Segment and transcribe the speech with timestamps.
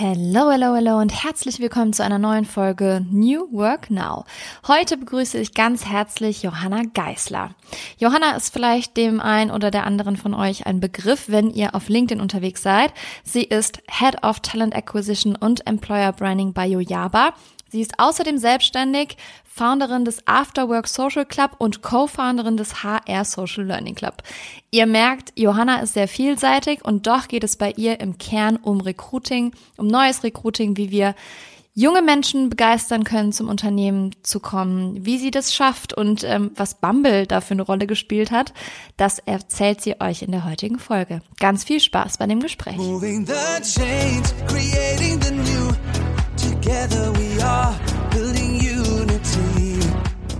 [0.00, 4.26] Hello, hello, hello und herzlich willkommen zu einer neuen Folge New Work Now.
[4.68, 7.56] Heute begrüße ich ganz herzlich Johanna Geisler.
[7.96, 11.88] Johanna ist vielleicht dem einen oder der anderen von euch ein Begriff, wenn ihr auf
[11.88, 12.92] LinkedIn unterwegs seid.
[13.24, 17.34] Sie ist Head of Talent Acquisition und Employer Branding bei Yojaba.
[17.68, 23.94] Sie ist außerdem selbstständig, Founderin des Afterwork Social Club und Co-Founderin des HR Social Learning
[23.94, 24.22] Club.
[24.70, 28.80] Ihr merkt, Johanna ist sehr vielseitig und doch geht es bei ihr im Kern um
[28.80, 31.14] Recruiting, um neues Recruiting, wie wir
[31.78, 36.74] junge Menschen begeistern können, zum Unternehmen zu kommen, wie sie das schafft und ähm, was
[36.80, 38.52] Bumble da für eine Rolle gespielt hat,
[38.96, 41.20] das erzählt sie euch in der heutigen Folge.
[41.38, 42.76] Ganz viel Spaß bei dem Gespräch.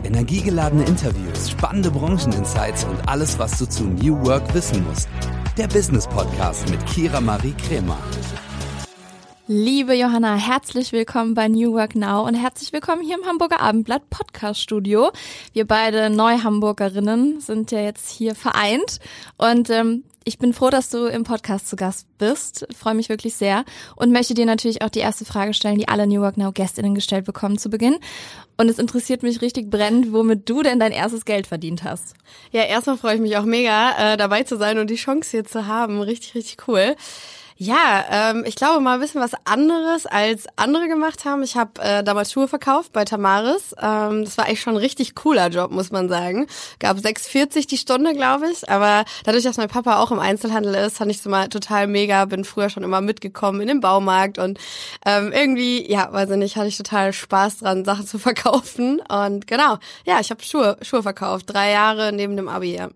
[0.04, 5.08] Energiegeladene Interviews, spannende Brancheninsights und alles, was du zu New Work wissen musst.
[5.56, 7.98] Der Business Podcast mit Kira Marie Kremer.
[9.46, 14.10] Liebe Johanna, herzlich willkommen bei New Work Now und herzlich willkommen hier im Hamburger Abendblatt
[14.10, 15.12] Podcast Studio.
[15.52, 18.98] Wir beide Neuhamburgerinnen sind ja jetzt hier vereint
[19.36, 22.66] und ähm, ich bin froh, dass du im Podcast zu Gast bist.
[22.76, 23.64] Freue mich wirklich sehr
[23.96, 26.94] und möchte dir natürlich auch die erste Frage stellen, die alle New Work Now Gästinnen
[26.94, 27.96] gestellt bekommen zu Beginn.
[28.58, 32.14] Und es interessiert mich richtig brennend, womit du denn dein erstes Geld verdient hast.
[32.52, 35.44] Ja, erstmal freue ich mich auch mega, äh, dabei zu sein und die Chance hier
[35.44, 36.02] zu haben.
[36.02, 36.94] Richtig, richtig cool.
[37.60, 41.42] Ja, ähm, ich glaube mal ein bisschen was anderes als andere gemacht haben.
[41.42, 43.74] Ich habe äh, damals Schuhe verkauft bei Tamaris.
[43.82, 46.46] Ähm, das war eigentlich schon ein richtig cooler Job, muss man sagen.
[46.78, 48.70] Gab 6,40 die Stunde, glaube ich.
[48.70, 52.26] Aber dadurch, dass mein Papa auch im Einzelhandel ist, fand ich so mal total mega.
[52.26, 54.60] Bin früher schon immer mitgekommen in den Baumarkt und
[55.04, 59.00] ähm, irgendwie, ja, weiß ich nicht, hatte ich total Spaß dran, Sachen zu verkaufen.
[59.08, 61.46] Und genau, ja, ich habe Schuhe, Schuhe verkauft.
[61.48, 62.88] Drei Jahre neben dem Abi, ja.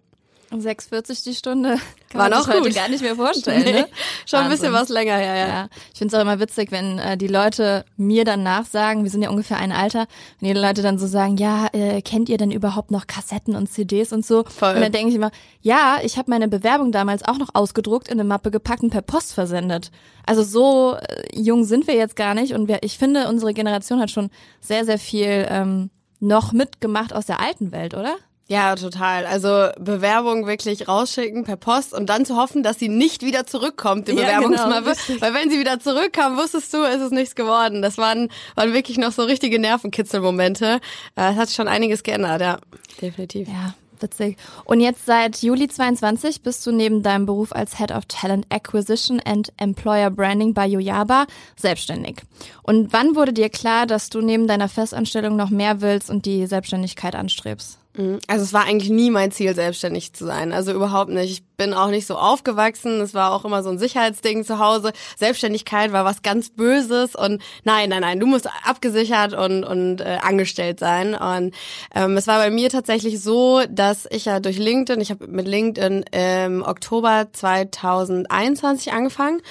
[0.61, 1.78] 6,40 die Stunde
[2.11, 3.62] kann War man noch heute gar nicht mehr vorstellen.
[3.64, 3.89] nee, ne?
[4.27, 5.48] Schon ein bisschen was länger her, ja.
[5.48, 5.69] ja.
[5.92, 9.23] Ich finde es auch immer witzig, wenn äh, die Leute mir dann nachsagen, wir sind
[9.23, 10.06] ja ungefähr ein Alter,
[10.41, 13.69] wenn die Leute dann so sagen, ja, äh, kennt ihr denn überhaupt noch Kassetten und
[13.69, 14.45] CDs und so?
[14.45, 14.74] Voll.
[14.74, 15.30] Und dann denke ich immer,
[15.61, 19.02] ja, ich habe meine Bewerbung damals auch noch ausgedruckt, in eine Mappe gepackt und per
[19.02, 19.91] Post versendet.
[20.27, 24.01] Also so äh, jung sind wir jetzt gar nicht und wir, ich finde, unsere Generation
[24.01, 24.30] hat schon
[24.61, 28.14] sehr, sehr viel ähm, noch mitgemacht aus der alten Welt, oder?
[28.48, 29.25] Ja, total.
[29.25, 34.08] Also Bewerbung wirklich rausschicken per Post und dann zu hoffen, dass sie nicht wieder zurückkommt,
[34.08, 34.91] die Bewerbungsmappe.
[34.91, 37.83] Ja, genau, Weil wenn sie wieder zurückkam, wusstest du, ist es nichts geworden.
[37.83, 40.80] Das waren, waren wirklich noch so richtige Nervenkitzelmomente.
[41.17, 42.58] Äh, es hat schon einiges geändert, ja.
[43.01, 43.48] Definitiv.
[43.48, 44.36] Ja, witzig.
[44.64, 49.20] Und jetzt seit Juli 22 bist du neben deinem Beruf als Head of Talent Acquisition
[49.20, 51.27] and Employer Branding bei Yojaba
[51.57, 52.17] selbstständig.
[52.63, 56.47] Und wann wurde dir klar, dass du neben deiner Festanstellung noch mehr willst und die
[56.47, 57.79] Selbstständigkeit anstrebst?
[57.95, 58.20] Mhm.
[58.27, 60.53] Also es war eigentlich nie mein Ziel, selbstständig zu sein.
[60.53, 61.30] Also überhaupt nicht.
[61.30, 63.01] Ich bin auch nicht so aufgewachsen.
[63.01, 64.92] Es war auch immer so ein Sicherheitsding zu Hause.
[65.19, 70.19] Selbstständigkeit war was ganz Böses und nein, nein, nein, du musst abgesichert und, und äh,
[70.23, 71.14] angestellt sein.
[71.14, 71.55] Und
[71.95, 75.47] ähm, es war bei mir tatsächlich so, dass ich ja durch LinkedIn, ich habe mit
[75.47, 79.42] LinkedIn im Oktober 2021 angefangen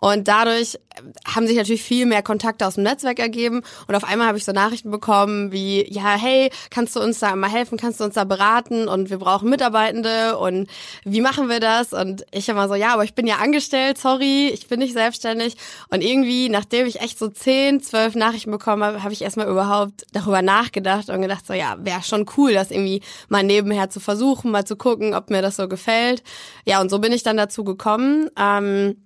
[0.00, 0.78] und dadurch
[1.26, 3.62] haben sich natürlich viel mehr Kontakte aus dem Netzwerk ergeben.
[3.86, 7.34] Und auf einmal habe ich so Nachrichten bekommen wie, ja, hey, kannst du uns da
[7.36, 7.78] mal helfen?
[7.78, 8.88] Kannst du uns da beraten?
[8.88, 10.38] Und wir brauchen Mitarbeitende.
[10.38, 10.68] Und
[11.04, 11.92] wie machen wir das?
[11.92, 15.56] Und ich immer so, ja, aber ich bin ja angestellt, sorry, ich bin nicht selbstständig.
[15.88, 20.04] Und irgendwie, nachdem ich echt so zehn, zwölf Nachrichten bekommen habe, habe ich erstmal überhaupt
[20.12, 24.50] darüber nachgedacht und gedacht so, ja, wäre schon cool, das irgendwie mal nebenher zu versuchen,
[24.50, 26.22] mal zu gucken, ob mir das so gefällt.
[26.64, 28.28] Ja, und so bin ich dann dazu gekommen.
[28.38, 28.96] Ähm,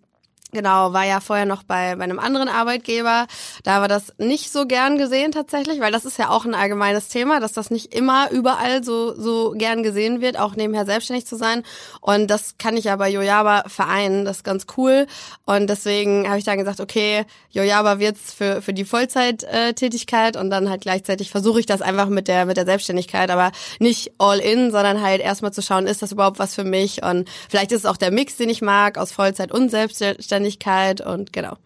[0.55, 3.27] Genau, war ja vorher noch bei, bei einem anderen Arbeitgeber.
[3.65, 7.09] Da war das nicht so gern gesehen tatsächlich, weil das ist ja auch ein allgemeines
[7.09, 11.35] Thema, dass das nicht immer überall so, so gern gesehen wird, auch nebenher selbstständig zu
[11.35, 11.65] sein.
[12.01, 15.09] Und das kann ich ja bei Yojaba vereinen, das ist ganz cool.
[15.45, 20.71] Und deswegen habe ich dann gesagt, okay, Yojaba wird's für, für die Vollzeittätigkeit und dann
[20.71, 23.51] halt gleichzeitig versuche ich das einfach mit der, mit der Selbstständigkeit, aber
[23.81, 27.03] nicht all in, sondern halt erstmal zu schauen, ist das überhaupt was für mich?
[27.03, 31.01] Und vielleicht ist es auch der Mix, den ich mag, aus Vollzeit und Selbstständigkeit Selbstständigkeit
[31.01, 31.57] und genau.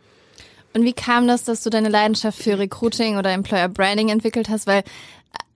[0.75, 4.67] Und wie kam das, dass du deine Leidenschaft für Recruiting oder Employer Branding entwickelt hast?
[4.67, 4.85] Weil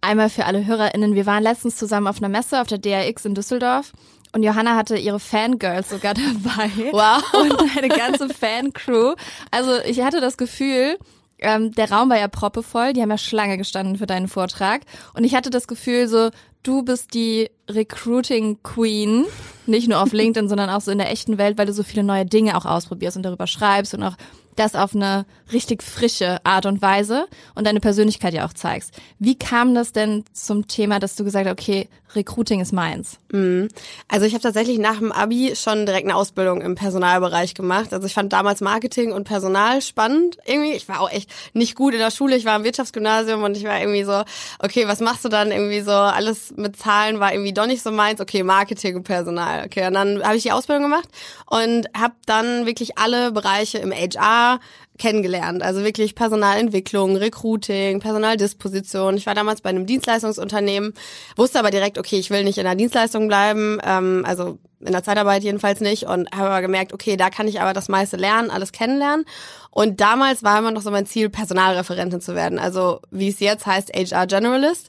[0.01, 3.35] einmal für alle HörerInnen, wir waren letztens zusammen auf einer Messe auf der DRX in
[3.35, 3.93] Düsseldorf
[4.33, 6.15] und Johanna hatte ihre Fangirls sogar
[6.45, 6.71] dabei.
[6.91, 7.23] Wow.
[7.35, 9.15] Und eine ganze Fancrew.
[9.51, 10.99] Also ich hatte das Gefühl,
[11.39, 14.83] ähm, der Raum war ja proppevoll, die haben ja Schlange gestanden für deinen Vortrag.
[15.15, 16.31] Und ich hatte das Gefühl, so,
[16.62, 19.26] du bist die Recruiting Queen,
[19.67, 22.03] nicht nur auf LinkedIn, sondern auch so in der echten Welt, weil du so viele
[22.03, 24.17] neue Dinge auch ausprobierst und darüber schreibst und auch
[24.57, 28.93] das auf eine richtig frische Art und Weise und deine Persönlichkeit ja auch zeigst.
[29.19, 33.19] Wie kam das denn zum Thema, dass du gesagt hast, okay, Recruiting ist meins?
[33.31, 33.69] Mhm.
[34.09, 37.93] Also ich habe tatsächlich nach dem Abi schon direkt eine Ausbildung im Personalbereich gemacht.
[37.93, 40.73] Also ich fand damals Marketing und Personal spannend irgendwie.
[40.73, 42.37] Ich war auch echt nicht gut in der Schule.
[42.37, 44.23] Ich war im Wirtschaftsgymnasium und ich war irgendwie so,
[44.59, 45.51] okay, was machst du dann?
[45.51, 48.21] Irgendwie so alles mit Zahlen war irgendwie doch nicht so meins.
[48.21, 49.65] Okay, Marketing und Personal.
[49.65, 51.09] Okay, und dann habe ich die Ausbildung gemacht
[51.47, 54.42] und habe dann wirklich alle Bereiche im HR
[54.99, 55.62] kennengelernt.
[55.62, 59.17] Also wirklich Personalentwicklung, Recruiting, Personaldisposition.
[59.17, 60.94] Ich war damals bei einem Dienstleistungsunternehmen,
[61.37, 65.03] wusste aber direkt, okay, ich will nicht in der Dienstleistung bleiben, ähm, also in der
[65.03, 68.50] Zeitarbeit jedenfalls nicht und habe aber gemerkt, okay, da kann ich aber das meiste lernen,
[68.50, 69.25] alles kennenlernen.
[69.71, 72.59] Und damals war immer noch so mein Ziel, Personalreferentin zu werden.
[72.59, 74.89] Also wie es jetzt heißt, HR Generalist.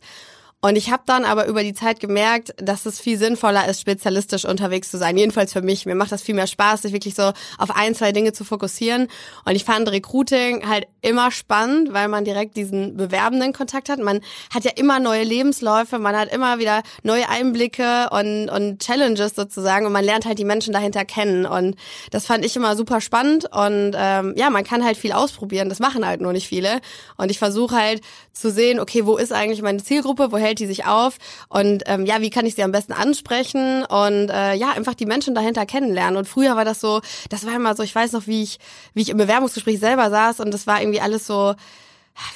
[0.63, 4.45] Und ich habe dann aber über die Zeit gemerkt, dass es viel sinnvoller ist, spezialistisch
[4.45, 5.17] unterwegs zu sein.
[5.17, 5.85] Jedenfalls für mich.
[5.85, 9.09] Mir macht das viel mehr Spaß, sich wirklich so auf ein, zwei Dinge zu fokussieren.
[9.43, 13.99] Und ich fand Recruiting halt immer spannend, weil man direkt diesen bewerbenden Kontakt hat.
[13.99, 14.21] Man
[14.53, 19.85] hat ja immer neue Lebensläufe, man hat immer wieder neue Einblicke und, und Challenges sozusagen.
[19.85, 21.45] Und man lernt halt die Menschen dahinter kennen.
[21.45, 21.75] Und
[22.09, 23.51] das fand ich immer super spannend.
[23.51, 25.67] Und ähm, ja, man kann halt viel ausprobieren.
[25.67, 26.79] Das machen halt nur nicht viele.
[27.17, 27.99] Und ich versuche halt
[28.31, 30.31] zu sehen, okay, wo ist eigentlich meine Zielgruppe?
[30.31, 31.17] Wo die sich auf
[31.49, 35.05] und ähm, ja, wie kann ich sie am besten ansprechen und äh, ja, einfach die
[35.05, 36.17] Menschen dahinter kennenlernen.
[36.17, 38.59] Und früher war das so, das war immer so, ich weiß noch, wie ich,
[38.93, 41.55] wie ich im Bewerbungsgespräch selber saß und das war irgendwie alles so,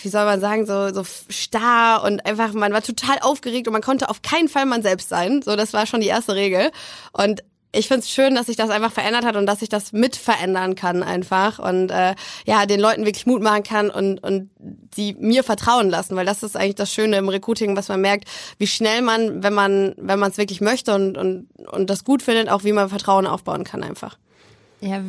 [0.01, 3.81] wie soll man sagen, so, so starr und einfach, man war total aufgeregt und man
[3.81, 5.41] konnte auf keinen Fall man selbst sein.
[5.41, 6.71] So, das war schon die erste Regel.
[7.11, 7.43] Und
[7.77, 10.15] ich finde es schön, dass sich das einfach verändert hat und dass ich das mit
[10.15, 12.15] verändern kann einfach und äh,
[12.45, 14.49] ja, den Leuten wirklich Mut machen kann und, und
[14.95, 18.27] die mir vertrauen lassen, weil das ist eigentlich das Schöne im Recruiting, was man merkt,
[18.57, 22.21] wie schnell man, wenn man, wenn man es wirklich möchte und, und, und das gut
[22.21, 24.17] findet, auch wie man Vertrauen aufbauen kann einfach.
[24.79, 25.01] Ja,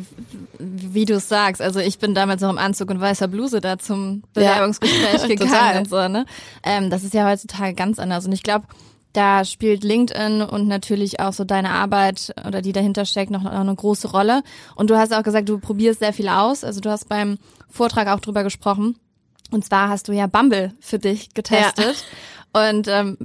[0.57, 1.61] wie du es sagst.
[1.61, 5.27] Also ich bin damals noch im Anzug und weißer Bluse da zum Bewerbungsgespräch ja.
[5.27, 6.25] gegangen und so, ne?
[6.63, 8.25] Ähm, das ist ja heutzutage ganz anders.
[8.25, 8.65] Und ich glaube,
[9.13, 13.73] da spielt LinkedIn und natürlich auch so deine Arbeit oder die dahinter steckt noch, eine
[13.73, 14.43] große Rolle.
[14.75, 16.63] Und du hast auch gesagt, du probierst sehr viel aus.
[16.63, 17.37] Also du hast beim
[17.69, 18.97] Vortrag auch drüber gesprochen.
[19.51, 22.05] Und zwar hast du ja Bumble für dich getestet.
[22.53, 22.69] Ja.
[22.69, 23.17] Und ähm,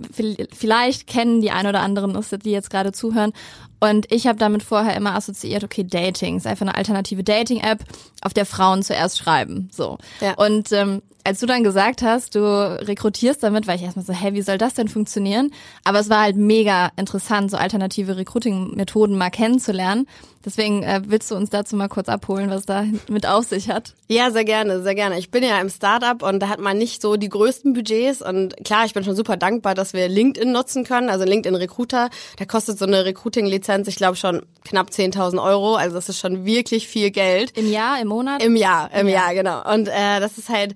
[0.53, 3.33] vielleicht kennen die ein oder anderen, die jetzt gerade zuhören.
[3.81, 7.85] Und ich habe damit vorher immer assoziiert, okay, Dating ist einfach eine alternative Dating-App,
[8.23, 9.69] auf der Frauen zuerst schreiben.
[9.73, 9.99] So.
[10.21, 10.35] Ja.
[10.35, 14.35] Und ähm, als du dann gesagt hast, du rekrutierst damit, war ich erstmal so, hä,
[14.35, 15.53] wie soll das denn funktionieren?
[15.83, 20.07] Aber es war halt mega interessant, so alternative Recruiting-Methoden mal kennenzulernen.
[20.45, 23.95] Deswegen äh, willst du uns dazu mal kurz abholen, was da mit auf sich hat?
[24.09, 25.19] Ja, sehr gerne, sehr gerne.
[25.19, 28.55] Ich bin ja im Startup und da hat man nicht so die größten Budgets und
[28.63, 32.11] klar, ich bin schon super dankbar, dass wir LinkedIn nutzen können, also LinkedIn Recruiter.
[32.37, 36.45] Da kostet so eine Recruiting-Lizenz, ich glaube schon knapp 10.000 Euro, also das ist schon
[36.45, 37.57] wirklich viel Geld.
[37.57, 38.43] Im Jahr, im Monat?
[38.43, 39.33] Im Jahr, im, Im Jahr.
[39.33, 39.73] Jahr, genau.
[39.75, 40.75] Und äh, das ist halt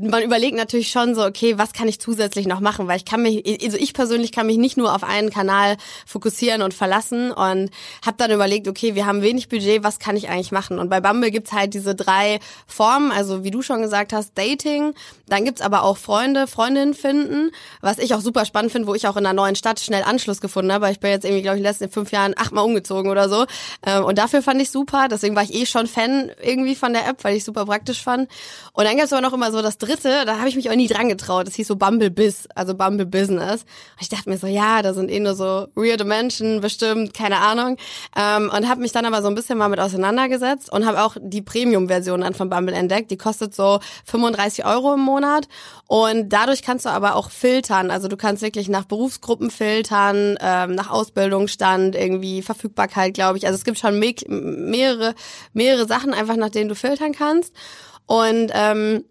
[0.00, 3.22] man überlegt natürlich schon so, okay, was kann ich zusätzlich noch machen, weil ich kann
[3.22, 5.76] mich, also ich persönlich kann mich nicht nur auf einen Kanal
[6.06, 7.70] fokussieren und verlassen und
[8.04, 10.78] habe dann überlegt, okay, wir haben wenig Budget, was kann ich eigentlich machen?
[10.78, 14.94] Und bei Bumble gibt's halt diese drei Formen, also wie du schon gesagt hast, Dating,
[15.28, 17.50] dann gibt's aber auch Freunde, Freundinnen finden,
[17.82, 20.40] was ich auch super spannend finde, wo ich auch in einer neuen Stadt schnell Anschluss
[20.40, 23.10] gefunden habe, ich bin jetzt irgendwie, glaube ich, in den letzten fünf Jahren achtmal umgezogen
[23.10, 23.46] oder so
[23.86, 27.06] ähm, und dafür fand ich super, deswegen war ich eh schon Fan irgendwie von der
[27.06, 28.30] App, weil ich super praktisch fand.
[28.72, 30.88] Und dann gab's aber noch immer so das dritte, da habe ich mich auch nie
[30.88, 31.46] dran getraut.
[31.46, 33.62] Das hieß so Bumble Biz, also Bumble Business.
[33.62, 37.38] Und ich dachte mir so, ja, da sind eh nur so weirde Menschen, bestimmt, keine
[37.38, 37.76] Ahnung.
[38.16, 41.16] Ähm, und habe mich dann aber so ein bisschen mal mit auseinandergesetzt und habe auch
[41.20, 43.10] die Premium-Version dann von Bumble entdeckt.
[43.10, 45.48] Die kostet so 35 Euro im Monat.
[45.86, 47.90] Und dadurch kannst du aber auch filtern.
[47.90, 53.46] Also du kannst wirklich nach Berufsgruppen filtern, ähm, nach Ausbildungsstand, irgendwie Verfügbarkeit, glaube ich.
[53.46, 55.14] Also es gibt schon mehrere,
[55.52, 57.54] mehrere Sachen einfach, nach denen du filtern kannst.
[58.06, 59.04] Und ähm,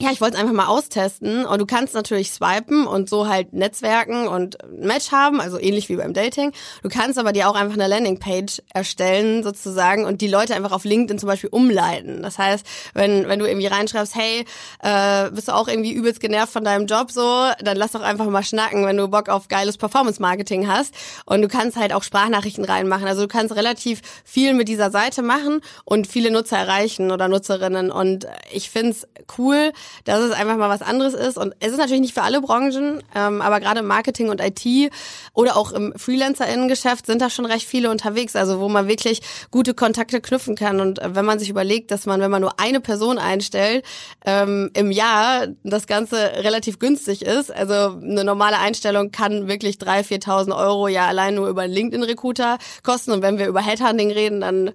[0.00, 3.52] ja, ich wollte es einfach mal austesten und du kannst natürlich swipen und so halt
[3.52, 6.52] Netzwerken und ein Match haben, also ähnlich wie beim Dating.
[6.82, 10.84] Du kannst aber dir auch einfach eine Landingpage erstellen sozusagen und die Leute einfach auf
[10.84, 12.22] LinkedIn zum Beispiel umleiten.
[12.22, 14.44] Das heißt, wenn, wenn du irgendwie reinschreibst, hey,
[14.82, 18.26] äh, bist du auch irgendwie übelst genervt von deinem Job so, dann lass doch einfach
[18.26, 20.94] mal schnacken, wenn du Bock auf geiles Performance-Marketing hast.
[21.26, 23.06] Und du kannst halt auch Sprachnachrichten reinmachen.
[23.06, 27.90] Also du kannst relativ viel mit dieser Seite machen und viele Nutzer erreichen oder Nutzerinnen.
[27.90, 29.06] Und ich find's
[29.38, 29.72] cool,
[30.04, 31.36] dass es einfach mal was anderes ist.
[31.36, 34.92] Und es ist natürlich nicht für alle Branchen, ähm, aber gerade im Marketing und IT
[35.34, 39.74] oder auch im FreelancerInnen-Geschäft sind da schon recht viele unterwegs, also wo man wirklich gute
[39.74, 40.80] Kontakte knüpfen kann.
[40.80, 43.84] Und wenn man sich überlegt, dass man, wenn man nur eine Person einstellt,
[44.24, 50.22] ähm, im Jahr das Ganze relativ günstig ist, also eine normale Einstellung kann wirklich 3.000,
[50.24, 53.12] 4.000 Euro ja allein nur über LinkedIn-Recruiter kosten.
[53.12, 54.72] Und wenn wir über Headhunting reden, dann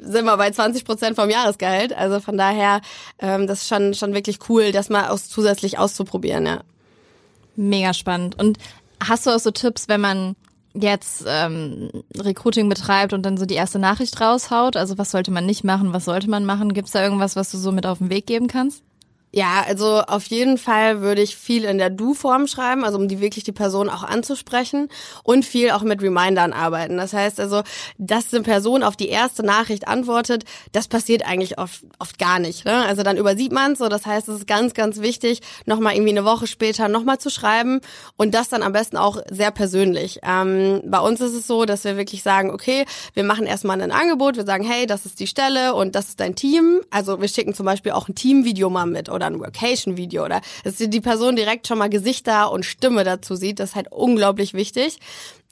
[0.00, 1.92] sind wir bei 20 Prozent vom Jahresgehalt.
[1.92, 2.80] Also von daher,
[3.18, 6.60] ähm, das ist schon, schon wirklich cool, das mal aus, zusätzlich auszuprobieren, ja.
[7.56, 8.38] Mega spannend.
[8.38, 8.58] Und
[9.02, 10.36] hast du auch so Tipps, wenn man
[10.72, 14.76] jetzt ähm, Recruiting betreibt und dann so die erste Nachricht raushaut?
[14.76, 16.72] Also was sollte man nicht machen, was sollte man machen?
[16.72, 18.82] Gibt es da irgendwas, was du so mit auf den Weg geben kannst?
[19.32, 23.20] Ja, also auf jeden Fall würde ich viel in der Du-Form schreiben, also um die
[23.20, 24.88] wirklich die Person auch anzusprechen
[25.22, 26.96] und viel auch mit Remindern arbeiten.
[26.96, 27.62] Das heißt also,
[27.96, 32.64] dass eine Person auf die erste Nachricht antwortet, das passiert eigentlich oft, oft gar nicht.
[32.64, 32.84] Ne?
[32.86, 33.88] Also dann übersieht man so.
[33.88, 37.80] Das heißt, es ist ganz, ganz wichtig, nochmal irgendwie eine Woche später nochmal zu schreiben
[38.16, 40.18] und das dann am besten auch sehr persönlich.
[40.24, 42.84] Ähm, bei uns ist es so, dass wir wirklich sagen, okay,
[43.14, 46.18] wir machen erstmal ein Angebot, wir sagen, hey, das ist die Stelle und das ist
[46.18, 46.80] dein Team.
[46.90, 50.76] Also wir schicken zum Beispiel auch ein Teamvideo mal mit oder ein Workation-Video oder dass
[50.76, 53.60] die Person direkt schon mal Gesichter und Stimme dazu sieht.
[53.60, 54.98] Das ist halt unglaublich wichtig.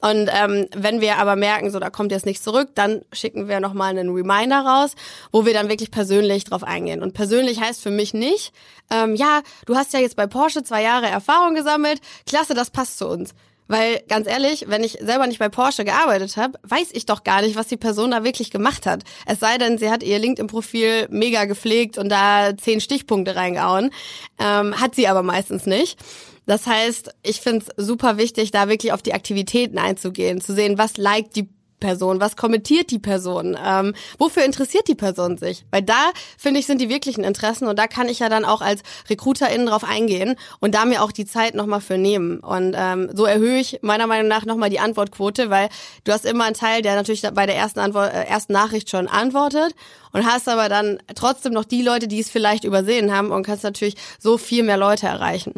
[0.00, 3.58] Und ähm, wenn wir aber merken, so da kommt jetzt nichts zurück, dann schicken wir
[3.58, 4.94] nochmal einen Reminder raus,
[5.32, 7.02] wo wir dann wirklich persönlich drauf eingehen.
[7.02, 8.52] Und persönlich heißt für mich nicht,
[8.90, 12.98] ähm, ja, du hast ja jetzt bei Porsche zwei Jahre Erfahrung gesammelt, klasse, das passt
[12.98, 13.34] zu uns.
[13.68, 17.42] Weil ganz ehrlich, wenn ich selber nicht bei Porsche gearbeitet habe, weiß ich doch gar
[17.42, 19.04] nicht, was die Person da wirklich gemacht hat.
[19.26, 23.90] Es sei denn, sie hat ihr LinkedIn-Profil mega gepflegt und da zehn Stichpunkte reingehauen.
[24.38, 25.98] Ähm, hat sie aber meistens nicht.
[26.46, 30.78] Das heißt, ich finde es super wichtig, da wirklich auf die Aktivitäten einzugehen, zu sehen,
[30.78, 32.20] was liked die Person?
[32.20, 33.56] Was kommentiert die Person?
[33.62, 35.64] Ähm, wofür interessiert die Person sich?
[35.70, 38.60] Weil da, finde ich, sind die wirklichen Interessen und da kann ich ja dann auch
[38.60, 42.40] als Recruiterin drauf eingehen und da mir auch die Zeit nochmal für nehmen.
[42.40, 45.68] Und ähm, so erhöhe ich meiner Meinung nach nochmal die Antwortquote, weil
[46.04, 49.08] du hast immer einen Teil, der natürlich bei der ersten, Antwort, äh, ersten Nachricht schon
[49.08, 49.74] antwortet
[50.12, 53.64] und hast aber dann trotzdem noch die Leute, die es vielleicht übersehen haben und kannst
[53.64, 55.54] natürlich so viel mehr Leute erreichen.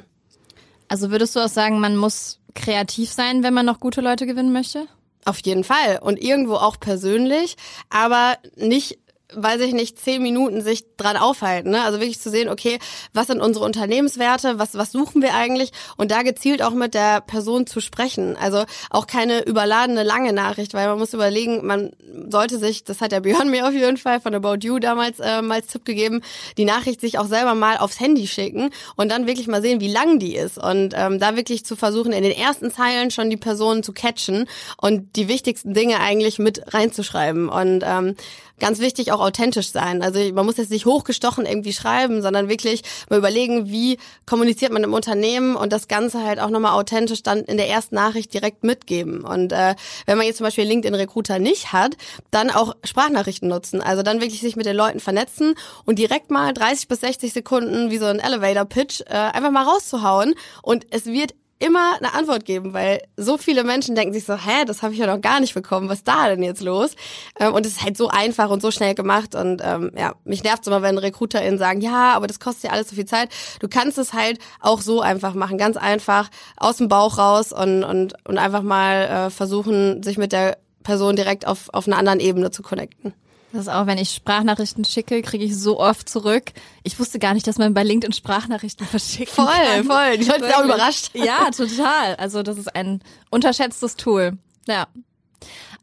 [0.89, 4.53] Also würdest du auch sagen, man muss kreativ sein, wenn man noch gute Leute gewinnen
[4.53, 4.89] möchte?
[5.25, 5.99] Auf jeden Fall.
[6.01, 7.57] Und irgendwo auch persönlich,
[7.91, 8.99] aber nicht
[9.35, 11.71] weiß ich nicht, zehn Minuten sich dran aufhalten.
[11.71, 11.83] Ne?
[11.83, 12.79] Also wirklich zu sehen, okay,
[13.13, 17.21] was sind unsere Unternehmenswerte, was, was suchen wir eigentlich und da gezielt auch mit der
[17.21, 18.37] Person zu sprechen.
[18.37, 21.91] Also auch keine überladene lange Nachricht, weil man muss überlegen, man
[22.31, 25.41] sollte sich, das hat der Björn mir auf jeden Fall von About You damals äh,
[25.51, 26.23] als Tipp gegeben,
[26.57, 29.93] die Nachricht sich auch selber mal aufs Handy schicken und dann wirklich mal sehen, wie
[29.93, 33.37] lang die ist und ähm, da wirklich zu versuchen, in den ersten Zeilen schon die
[33.37, 34.47] Person zu catchen
[34.77, 38.17] und die wichtigsten Dinge eigentlich mit reinzuschreiben und ähm,
[38.61, 40.03] ganz wichtig auch authentisch sein.
[40.03, 44.85] Also man muss jetzt nicht hochgestochen irgendwie schreiben, sondern wirklich mal überlegen, wie kommuniziert man
[44.85, 48.63] im Unternehmen und das Ganze halt auch nochmal authentisch dann in der ersten Nachricht direkt
[48.63, 49.23] mitgeben.
[49.23, 49.75] Und äh,
[50.07, 51.97] wenn man jetzt zum Beispiel LinkedIn Recruiter nicht hat,
[52.31, 53.81] dann auch Sprachnachrichten nutzen.
[53.81, 57.91] Also dann wirklich sich mit den Leuten vernetzen und direkt mal 30 bis 60 Sekunden
[57.91, 60.35] wie so ein Elevator Pitch äh, einfach mal rauszuhauen.
[60.63, 64.65] Und es wird immer eine Antwort geben, weil so viele Menschen denken sich so, hä,
[64.67, 66.97] das habe ich ja noch gar nicht bekommen, was ist da denn jetzt los?
[67.39, 70.43] Ähm, und es ist halt so einfach und so schnell gemacht und ähm, ja, mich
[70.43, 73.29] nervt immer, wenn RecruiterInnen sagen, ja, aber das kostet ja alles so viel Zeit.
[73.61, 77.85] Du kannst es halt auch so einfach machen, ganz einfach aus dem Bauch raus und
[77.85, 82.21] und und einfach mal äh, versuchen, sich mit der Person direkt auf auf einer anderen
[82.21, 83.13] Ebene zu connecten.
[83.53, 86.53] Das ist auch, wenn ich Sprachnachrichten schicke, kriege ich so oft zurück.
[86.85, 89.33] Ich wusste gar nicht, dass man bei LinkedIn Sprachnachrichten verschickt.
[89.33, 89.85] Voll, kann.
[89.85, 90.19] voll.
[90.19, 91.11] Die Leute sind auch überrascht.
[91.15, 92.15] Ja, total.
[92.17, 94.39] Also das ist ein unterschätztes Tool.
[94.67, 94.87] Ja.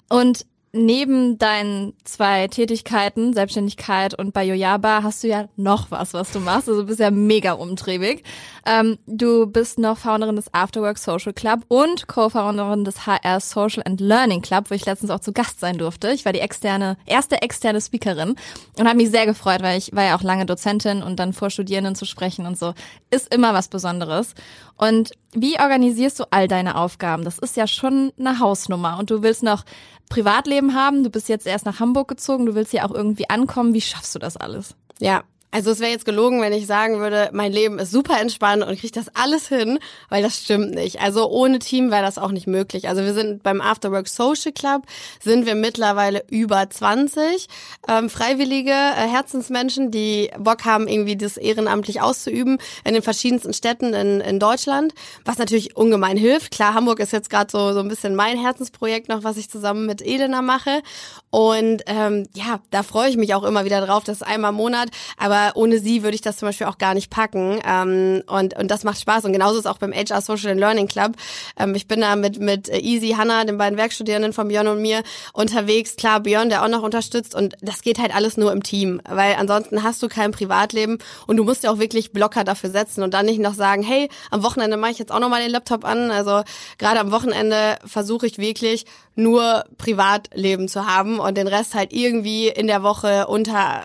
[0.09, 6.31] Und neben deinen zwei Tätigkeiten, Selbstständigkeit und bei Yojaba, hast du ja noch was, was
[6.31, 6.67] du machst.
[6.67, 8.23] Also du bist ja mega umtriebig.
[8.65, 14.01] Ähm, du bist noch Founderin des Afterwork Social Club und Co-Founderin des HR Social and
[14.01, 16.11] Learning Club, wo ich letztens auch zu Gast sein durfte.
[16.11, 18.35] Ich war die externe, erste externe Speakerin
[18.77, 21.49] und habe mich sehr gefreut, weil ich war ja auch lange Dozentin und dann vor
[21.49, 22.73] Studierenden zu sprechen und so
[23.09, 24.33] ist immer was Besonderes.
[24.75, 27.23] Und wie organisierst du all deine Aufgaben?
[27.23, 29.63] Das ist ja schon eine Hausnummer und du willst noch
[30.09, 31.03] Privatleben haben.
[31.03, 32.45] Du bist jetzt erst nach Hamburg gezogen.
[32.45, 33.73] Du willst hier auch irgendwie ankommen.
[33.73, 34.75] Wie schaffst du das alles?
[34.99, 38.63] Ja, also es wäre jetzt gelogen, wenn ich sagen würde, mein Leben ist super entspannt
[38.63, 40.99] und kriege das alles hin, weil das stimmt nicht.
[40.99, 42.89] Also ohne Team wäre das auch nicht möglich.
[42.89, 44.83] Also wir sind beim Afterwork Social Club,
[45.23, 47.47] sind wir mittlerweile über 20
[47.87, 53.93] ähm, freiwillige äh, Herzensmenschen, die Bock haben, irgendwie das ehrenamtlich auszuüben in den verschiedensten Städten
[53.93, 56.51] in, in Deutschland, was natürlich ungemein hilft.
[56.51, 59.85] Klar, Hamburg ist jetzt gerade so, so ein bisschen mein Herzensprojekt noch, was ich zusammen
[59.85, 60.81] mit Elena mache.
[61.29, 64.03] Und ähm, ja, da freue ich mich auch immer wieder drauf.
[64.03, 66.93] Das einmal im Monat, aber aber ohne sie würde ich das zum Beispiel auch gar
[66.93, 67.59] nicht packen.
[67.65, 69.25] Ähm, und, und das macht Spaß.
[69.25, 71.13] Und genauso ist auch beim HR Social and Learning Club.
[71.57, 75.03] Ähm, ich bin da mit, mit Easy, Hannah, den beiden Werkstudierenden von Björn und mir
[75.33, 75.95] unterwegs.
[75.95, 77.35] Klar, Björn, der auch noch unterstützt.
[77.35, 79.01] Und das geht halt alles nur im Team.
[79.07, 83.03] Weil ansonsten hast du kein Privatleben und du musst ja auch wirklich Blocker dafür setzen
[83.03, 85.51] und dann nicht noch sagen, hey, am Wochenende mache ich jetzt auch noch mal den
[85.51, 86.11] Laptop an.
[86.11, 86.43] Also
[86.77, 92.47] gerade am Wochenende versuche ich wirklich nur Privatleben zu haben und den Rest halt irgendwie
[92.47, 93.83] in der Woche unter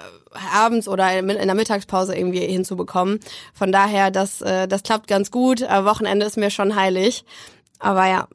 [0.52, 3.20] abends oder in der Mittagspause irgendwie hinzubekommen.
[3.54, 5.62] Von daher, das, äh, das klappt ganz gut.
[5.62, 7.24] Aber Wochenende ist mir schon heilig.
[7.78, 8.28] Aber ja.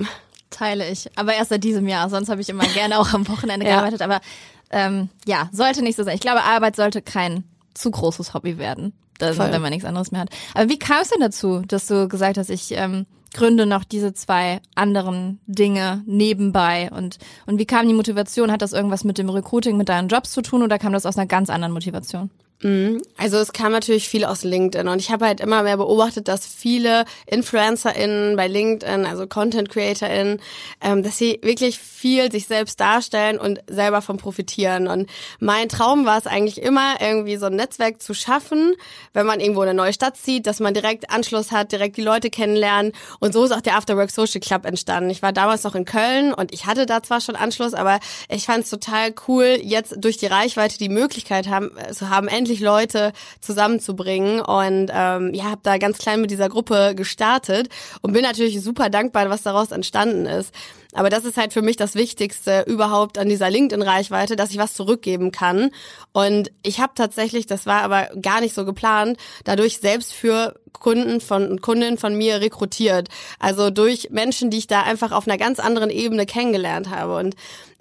[0.49, 1.09] Teile ich.
[1.17, 2.09] Aber erst seit diesem Jahr.
[2.09, 3.73] Sonst habe ich immer gerne auch am Wochenende ja.
[3.73, 4.01] gearbeitet.
[4.01, 4.21] Aber
[4.69, 6.15] ähm, ja, sollte nicht so sein.
[6.15, 10.21] Ich glaube, Arbeit sollte kein zu großes Hobby werden, das, wenn man nichts anderes mehr
[10.21, 10.29] hat.
[10.53, 14.13] Aber wie kam es denn dazu, dass du gesagt hast, ich ähm, gründe noch diese
[14.13, 18.51] zwei anderen Dinge nebenbei und und wie kam die Motivation?
[18.51, 21.17] Hat das irgendwas mit dem Recruiting, mit deinen Jobs zu tun oder kam das aus
[21.17, 22.29] einer ganz anderen Motivation?
[22.63, 23.03] Mhm.
[23.17, 26.47] Also es kam natürlich viel aus LinkedIn und ich habe halt immer mehr beobachtet, dass
[26.47, 30.39] viele InfluencerInnen bei LinkedIn, also Content CreatorInnen,
[30.81, 34.87] ähm, dass sie wirklich viel sich selbst darstellen und selber von profitieren.
[34.87, 35.07] Und
[35.39, 38.73] mein Traum war es eigentlich immer, irgendwie so ein Netzwerk zu schaffen,
[39.13, 42.03] wenn man irgendwo in eine neue Stadt zieht, dass man direkt Anschluss hat, direkt die
[42.03, 42.91] Leute kennenlernen.
[43.19, 45.11] Und so ist auch der Afterwork Social Club entstanden.
[45.11, 47.99] Ich war damals noch in Köln und ich hatte da zwar schon Anschluss, aber
[48.29, 52.27] ich fand es total cool, jetzt durch die Reichweite die Möglichkeit haben, äh, zu haben,
[52.27, 57.69] endlich Leute zusammenzubringen und ähm, ja, habe da ganz klein mit dieser Gruppe gestartet
[58.01, 60.53] und bin natürlich super dankbar, was daraus entstanden ist.
[60.93, 64.73] Aber das ist halt für mich das Wichtigste überhaupt an dieser LinkedIn-Reichweite, dass ich was
[64.73, 65.69] zurückgeben kann.
[66.11, 71.21] Und ich habe tatsächlich, das war aber gar nicht so geplant, dadurch selbst für Kunden
[71.21, 73.09] von Kundinnen von mir rekrutiert.
[73.39, 77.15] Also durch Menschen, die ich da einfach auf einer ganz anderen Ebene kennengelernt habe.
[77.17, 77.35] Und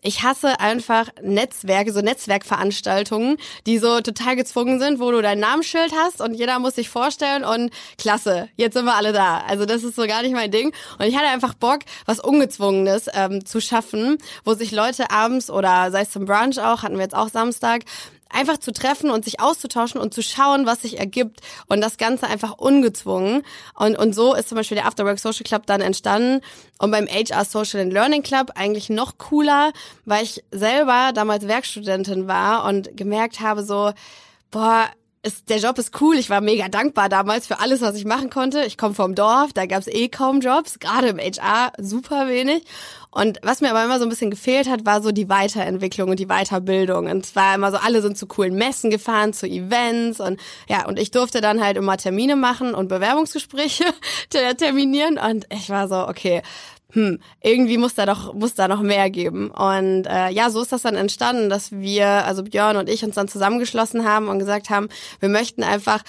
[0.07, 5.93] ich hasse einfach Netzwerke, so Netzwerkveranstaltungen, die so total gezwungen sind, wo du dein Namensschild
[5.97, 9.39] hast und jeder muss sich vorstellen und klasse, jetzt sind wir alle da.
[9.49, 10.73] Also das ist so gar nicht mein Ding.
[10.99, 15.91] Und ich hatte einfach Bock, was Ungezwungenes ähm, zu schaffen, wo sich Leute abends oder
[15.91, 17.83] sei es zum Brunch auch, hatten wir jetzt auch Samstag,
[18.29, 22.27] einfach zu treffen und sich auszutauschen und zu schauen, was sich ergibt und das Ganze
[22.27, 23.43] einfach ungezwungen.
[23.75, 26.41] Und, und so ist zum Beispiel der Afterwork Social Club dann entstanden
[26.79, 29.73] und beim HR Social and Learning Club eigentlich noch cooler,
[30.05, 33.93] weil ich selber damals Werkstudentin war und gemerkt habe so,
[34.51, 34.89] boah,
[35.27, 36.17] ist, der Job ist cool.
[36.17, 38.65] Ich war mega dankbar damals für alles, was ich machen konnte.
[38.65, 42.65] Ich komme vom Dorf, da gab es eh kaum Jobs, gerade im HR super wenig.
[43.17, 46.21] Und was mir aber immer so ein bisschen gefehlt hat, war so die Weiterentwicklung und
[46.21, 47.07] die Weiterbildung.
[47.07, 50.99] Und zwar immer so, alle sind zu coolen Messen gefahren, zu Events und ja, und
[50.99, 53.85] ich durfte dann halt immer Termine machen und Bewerbungsgespräche
[54.59, 55.19] terminieren.
[55.19, 56.43] Und ich war so, okay,
[56.93, 59.51] hm, irgendwie muss da doch muss da noch mehr geben.
[59.51, 63.15] Und äh, ja, so ist das dann entstanden, dass wir, also Björn und ich, uns
[63.15, 64.89] dann zusammengeschlossen haben und gesagt haben,
[65.21, 66.03] wir möchten einfach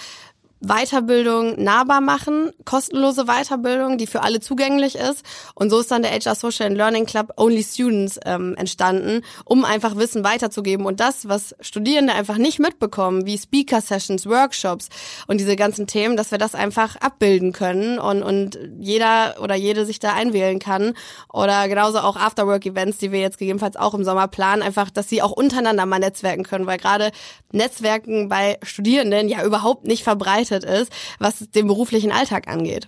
[0.60, 5.24] Weiterbildung nahbar machen, kostenlose Weiterbildung, die für alle zugänglich ist.
[5.54, 9.66] Und so ist dann der HR Social and Learning Club Only Students ähm, entstanden, um
[9.66, 10.86] einfach Wissen weiterzugeben.
[10.86, 14.90] Und das, was Studierende einfach nicht mitbekommen, wie Speaker Sessions, Workshops
[15.28, 19.86] und diese ganzen Themen, dass wir das einfach abbilden können und, und jeder oder jede
[19.86, 20.94] sich da einwählen kann.
[21.32, 25.22] Oder genauso auch Afterwork-Events, die wir jetzt gegebenenfalls auch im Sommer planen, einfach, dass sie
[25.22, 27.12] auch untereinander mal netzwerken können, weil gerade
[27.52, 32.88] Netzwerken bei Studierenden ja überhaupt nicht verbreitet verbreitet ist, was den beruflichen Alltag angeht.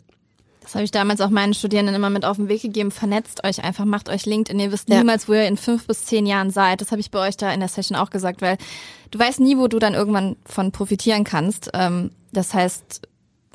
[0.61, 2.91] Das habe ich damals auch meinen Studierenden immer mit auf den Weg gegeben.
[2.91, 4.59] Vernetzt euch einfach, macht euch LinkedIn.
[4.59, 4.99] Ihr wisst ja.
[4.99, 6.81] niemals, wo ihr in fünf bis zehn Jahren seid.
[6.81, 8.57] Das habe ich bei euch da in der Session auch gesagt, weil
[9.09, 11.71] du weißt nie, wo du dann irgendwann von profitieren kannst.
[11.73, 13.01] Ähm, das heißt,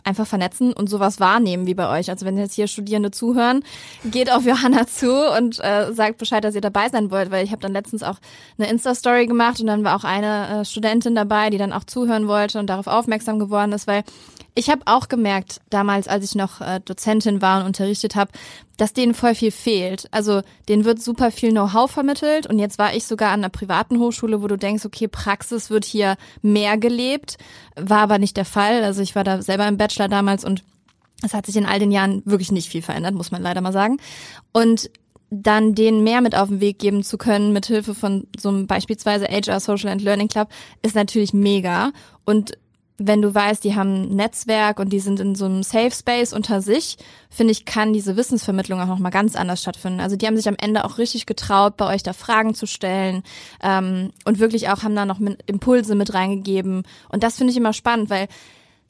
[0.05, 2.11] einfach vernetzen und sowas wahrnehmen wie bei euch.
[2.11, 3.65] Also wenn jetzt hier Studierende zuhören,
[4.05, 7.51] geht auf Johanna zu und äh, sagt Bescheid, dass ihr dabei sein wollt, weil ich
[7.51, 8.17] habe dann letztens auch
[8.59, 12.29] eine Insta-Story gemacht und dann war auch eine äh, Studentin dabei, die dann auch zuhören
[12.29, 14.05] wollte und darauf aufmerksam geworden ist, weil
[14.57, 18.31] ich habe auch gemerkt, damals, als ich noch äh, Dozentin war und unterrichtet habe,
[18.77, 20.07] dass denen voll viel fehlt.
[20.13, 23.99] Also denen wird super viel Know-how vermittelt und jetzt war ich sogar an einer privaten
[23.99, 27.37] Hochschule, wo du denkst, okay, Praxis wird hier mehr gelebt,
[27.75, 28.85] war aber nicht der Fall.
[28.85, 30.63] Also ich war da selber im Bachelor damals und
[31.23, 33.73] es hat sich in all den Jahren wirklich nicht viel verändert, muss man leider mal
[33.73, 33.99] sagen.
[34.53, 34.91] Und
[35.31, 38.69] dann denen mehr mit auf den Weg geben zu können, mit Hilfe von so einem
[38.69, 40.49] beispielsweise HR Social and Learning Club,
[40.83, 41.91] ist natürlich mega.
[42.25, 42.53] Und
[42.97, 46.33] wenn du weißt, die haben ein Netzwerk und die sind in so einem Safe Space
[46.33, 46.97] unter sich,
[47.29, 50.01] finde ich, kann diese Wissensvermittlung auch nochmal ganz anders stattfinden.
[50.01, 53.25] Also die haben sich am Ende auch richtig getraut, bei euch da Fragen zu stellen
[53.63, 56.85] ähm, und wirklich auch haben da noch mit Impulse mit reingegeben.
[57.09, 58.29] Und das finde ich immer spannend, weil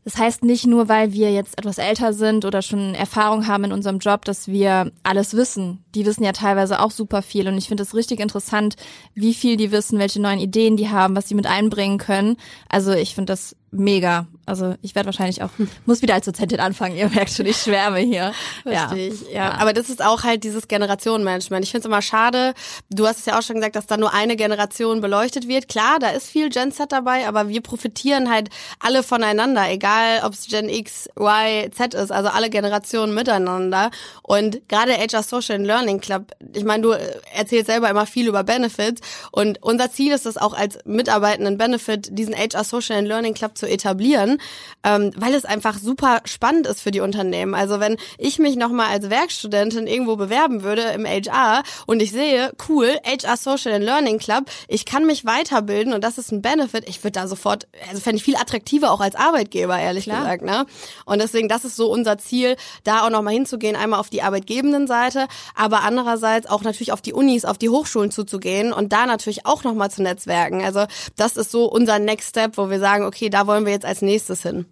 [0.05, 3.73] das heißt nicht nur, weil wir jetzt etwas älter sind oder schon Erfahrung haben in
[3.73, 5.83] unserem Job, dass wir alles wissen.
[5.95, 8.77] Die wissen ja teilweise auch super viel und ich finde es richtig interessant,
[9.15, 12.37] wie viel die wissen, welche neuen Ideen die haben, was sie mit einbringen können.
[12.69, 14.27] Also ich finde das mega.
[14.47, 15.51] Also ich werde wahrscheinlich auch,
[15.87, 18.33] muss wieder als Dozentin anfangen, ihr merkt schon, ich schwärme hier.
[18.63, 19.13] Verstehe ja.
[19.15, 19.53] ich, ja.
[19.53, 21.65] Aber das ist auch halt dieses Generationenmanagement.
[21.65, 22.55] Ich finde es immer schade,
[22.91, 25.69] du hast es ja auch schon gesagt, dass da nur eine Generation beleuchtet wird.
[25.69, 30.35] Klar, da ist viel Gen Z dabei, aber wir profitieren halt alle voneinander, egal ob
[30.35, 33.91] es Gen X, Y, Z ist, also alle Generationen miteinander.
[34.23, 36.91] Und gerade HR Social and Learning Club, ich meine, du
[37.35, 39.01] erzählst selber immer viel über Benefits
[39.33, 43.57] und unser Ziel ist es auch als mitarbeitenden Benefit, diesen HR Social and Learning Club
[43.57, 44.39] zu etablieren,
[44.83, 47.55] ähm, weil es einfach super spannend ist für die Unternehmen.
[47.55, 52.53] Also wenn ich mich nochmal als Werkstudentin irgendwo bewerben würde im HR und ich sehe,
[52.69, 56.89] cool, HR Social and Learning Club, ich kann mich weiterbilden und das ist ein Benefit,
[56.89, 60.21] ich würde da sofort, also fände ich viel attraktiver auch als Arbeitgeber, ehrlich Klar.
[60.21, 60.43] gesagt.
[60.43, 60.67] Ne?
[61.05, 64.87] Und deswegen, das ist so unser Ziel, da auch nochmal hinzugehen, einmal auf die arbeitgebenden
[64.87, 69.47] Seite, aber andererseits auch natürlich auf die Unis, auf die Hochschulen zuzugehen und da natürlich
[69.47, 70.63] auch nochmal zu netzwerken.
[70.65, 73.87] Also das ist so unser Next Step, wo wir sagen, okay, da wollen wir jetzt
[73.87, 74.67] als nächstes hin.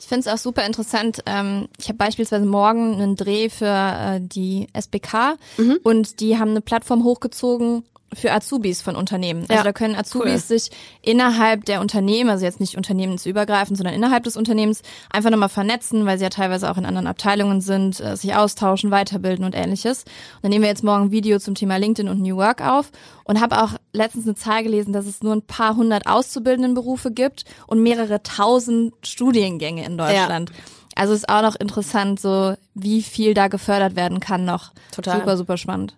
[0.00, 1.22] Ich finde es auch super interessant.
[1.26, 5.78] Ähm, ich habe beispielsweise morgen einen Dreh für äh, die SBK mhm.
[5.82, 7.84] und die haben eine Plattform hochgezogen,
[8.18, 9.42] für Azubis von Unternehmen.
[9.42, 10.58] Also ja, da können Azubis cool.
[10.58, 10.70] sich
[11.02, 16.18] innerhalb der Unternehmen, also jetzt nicht unternehmensübergreifend, sondern innerhalb des Unternehmens einfach nochmal vernetzen, weil
[16.18, 20.04] sie ja teilweise auch in anderen Abteilungen sind, äh, sich austauschen, weiterbilden und ähnliches.
[20.36, 22.90] Und dann nehmen wir jetzt morgen ein Video zum Thema LinkedIn und New Work auf
[23.24, 27.10] und habe auch letztens eine Zahl gelesen, dass es nur ein paar hundert auszubildenden Berufe
[27.10, 30.50] gibt und mehrere tausend Studiengänge in Deutschland.
[30.50, 30.56] Ja.
[30.98, 34.72] Also ist auch noch interessant, so wie viel da gefördert werden kann noch.
[34.90, 35.20] Total.
[35.20, 35.94] Super, super spannend.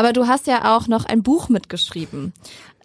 [0.00, 2.32] Aber du hast ja auch noch ein Buch mitgeschrieben.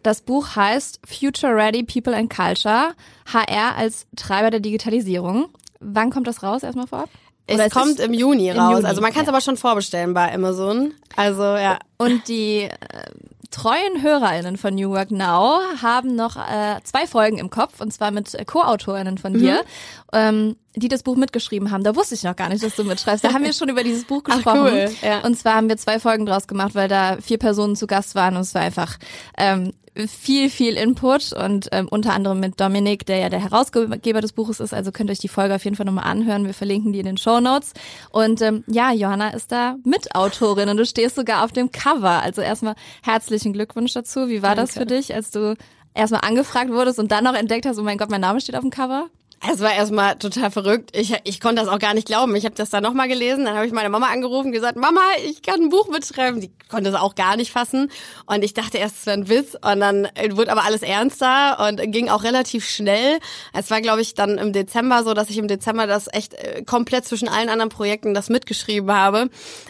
[0.03, 2.89] Das Buch heißt Future Ready People and Culture,
[3.31, 5.47] HR als Treiber der Digitalisierung.
[5.79, 7.09] Wann kommt das raus erstmal vorab?
[7.49, 8.73] Oder es kommt im Juni raus.
[8.73, 9.31] Juni, also man kann es ja.
[9.31, 10.93] aber schon vorbestellen bei Amazon.
[11.15, 11.79] Also ja.
[11.95, 12.69] Und die äh,
[13.49, 18.11] treuen HörerInnen von New Work Now haben noch äh, zwei Folgen im Kopf und zwar
[18.11, 19.59] mit Co-AutorInnen von dir, mhm.
[20.13, 21.83] ähm, die das Buch mitgeschrieben haben.
[21.83, 23.23] Da wusste ich noch gar nicht, dass du mitschreibst.
[23.23, 24.59] Da haben wir schon über dieses Buch gesprochen.
[24.63, 24.89] Ach, cool.
[25.01, 25.19] ja.
[25.21, 28.35] Und zwar haben wir zwei Folgen draus gemacht, weil da vier Personen zu Gast waren
[28.35, 28.97] und es war einfach
[29.37, 29.73] ähm,
[30.07, 34.59] viel, viel Input und ähm, unter anderem mit Dominik, der ja der Herausgeber des Buches
[34.59, 34.73] ist.
[34.73, 36.45] Also könnt ihr euch die Folge auf jeden Fall nochmal anhören.
[36.45, 37.73] Wir verlinken die in den Show Notes.
[38.11, 42.21] Und ähm, ja, Johanna ist da Mitautorin und du stehst sogar auf dem Cover.
[42.21, 44.27] Also erstmal herzlichen Glückwunsch dazu.
[44.27, 44.61] Wie war Danke.
[44.61, 45.55] das für dich, als du
[45.93, 48.61] erstmal angefragt wurdest und dann noch entdeckt hast, oh mein Gott, mein Name steht auf
[48.61, 49.07] dem Cover?
[49.51, 50.95] Es war erstmal total verrückt.
[50.95, 52.35] Ich, ich konnte das auch gar nicht glauben.
[52.35, 53.45] Ich habe das dann nochmal gelesen.
[53.45, 56.41] Dann habe ich meine Mama angerufen und gesagt, Mama, ich kann ein Buch mitschreiben.
[56.41, 57.91] Die konnte es auch gar nicht fassen.
[58.25, 59.55] Und ich dachte erst, es wäre ein Witz.
[59.55, 63.19] Und dann wurde aber alles ernster und ging auch relativ schnell.
[63.53, 66.63] Es war, glaube ich, dann im Dezember so, dass ich im Dezember das echt äh,
[66.63, 69.29] komplett zwischen allen anderen Projekten das mitgeschrieben habe.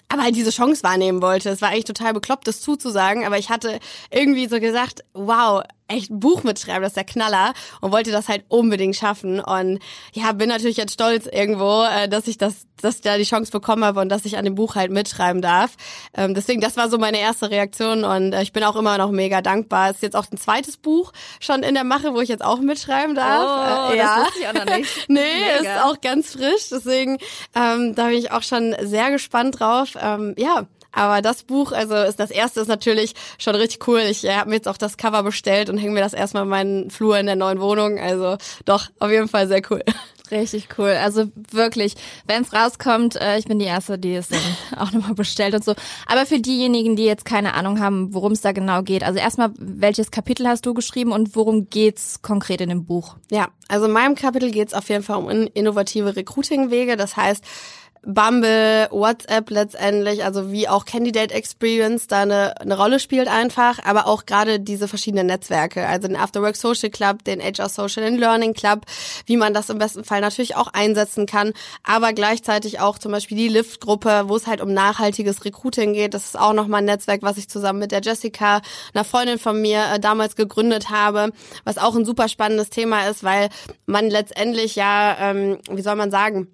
[0.09, 1.49] Aber halt diese Chance wahrnehmen wollte.
[1.49, 3.25] Es war eigentlich total bekloppt, das zuzusagen.
[3.25, 7.53] Aber ich hatte irgendwie so gesagt, wow, echt ein Buch mitschreiben, das ist der Knaller
[7.81, 9.79] und wollte das halt unbedingt schaffen und
[10.13, 13.51] ja, bin natürlich jetzt stolz irgendwo, äh, dass ich das, dass ich da die Chance
[13.51, 15.75] bekommen habe und dass ich an dem Buch halt mitschreiben darf.
[16.15, 19.11] Ähm, deswegen, das war so meine erste Reaktion und äh, ich bin auch immer noch
[19.11, 19.89] mega dankbar.
[19.89, 22.59] Es ist jetzt auch ein zweites Buch schon in der Mache, wo ich jetzt auch
[22.59, 23.91] mitschreiben darf.
[23.91, 24.17] Oh, äh, ja.
[24.17, 24.89] das wusste ich auch noch nicht.
[25.07, 25.75] nee, mega.
[25.75, 27.17] ist auch ganz frisch, deswegen
[27.55, 29.89] ähm, da bin ich auch schon sehr gespannt drauf.
[30.01, 30.65] Ähm, ja,
[30.95, 33.99] aber das Buch, also ist das erste ist natürlich schon richtig cool.
[33.99, 36.49] Ich äh, habe mir jetzt auch das Cover bestellt und hänge mir das erstmal in
[36.49, 37.99] meinen Flur in der neuen Wohnung.
[37.99, 39.84] Also doch, auf jeden Fall sehr cool.
[40.31, 40.89] Richtig cool.
[40.89, 41.93] Also wirklich,
[42.25, 44.39] wenn es rauskommt, äh, ich bin die Erste, die es dann
[44.77, 45.75] auch nochmal bestellt und so.
[46.08, 49.51] Aber für diejenigen, die jetzt keine Ahnung haben, worum es da genau geht, also erstmal,
[49.58, 53.17] welches Kapitel hast du geschrieben und worum geht's konkret in dem Buch?
[53.29, 56.97] Ja, also in meinem Kapitel geht's auf jeden Fall um innovative Recruiting-Wege.
[56.97, 57.43] Das heißt,
[58.05, 64.07] Bumble, WhatsApp letztendlich, also wie auch Candidate Experience da eine, eine Rolle spielt einfach, aber
[64.07, 68.53] auch gerade diese verschiedenen Netzwerke, also den Afterwork Social Club, den HR Social and Learning
[68.53, 68.81] Club,
[69.25, 73.37] wie man das im besten Fall natürlich auch einsetzen kann, aber gleichzeitig auch zum Beispiel
[73.37, 76.13] die Lift-Gruppe, wo es halt um nachhaltiges Recruiting geht.
[76.13, 78.61] Das ist auch nochmal ein Netzwerk, was ich zusammen mit der Jessica,
[78.93, 81.31] einer Freundin von mir, äh, damals gegründet habe,
[81.63, 83.49] was auch ein super spannendes Thema ist, weil
[83.87, 86.47] man letztendlich ja, ähm, wie soll man sagen,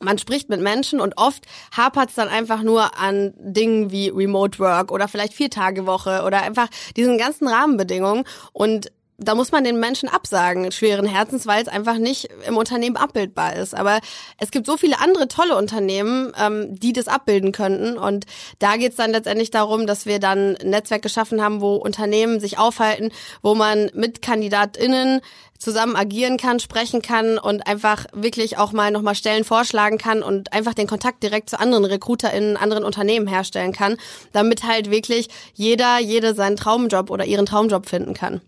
[0.00, 4.58] man spricht mit Menschen und oft hapert es dann einfach nur an Dingen wie Remote
[4.58, 8.24] Work oder vielleicht vier Tage Woche oder einfach diesen ganzen Rahmenbedingungen.
[8.52, 12.96] Und da muss man den Menschen absagen, schweren Herzens, weil es einfach nicht im Unternehmen
[12.96, 13.74] abbildbar ist.
[13.74, 14.00] Aber
[14.38, 17.98] es gibt so viele andere tolle Unternehmen, ähm, die das abbilden könnten.
[17.98, 18.24] Und
[18.58, 22.40] da geht es dann letztendlich darum, dass wir dann ein Netzwerk geschaffen haben, wo Unternehmen
[22.40, 23.10] sich aufhalten,
[23.42, 25.20] wo man mit KandidatInnen
[25.58, 30.54] zusammen agieren kann, sprechen kann und einfach wirklich auch mal nochmal Stellen vorschlagen kann und
[30.54, 33.98] einfach den Kontakt direkt zu anderen RecruiterInnen, anderen Unternehmen herstellen kann,
[34.32, 38.40] damit halt wirklich jeder, jede seinen Traumjob oder ihren Traumjob finden kann.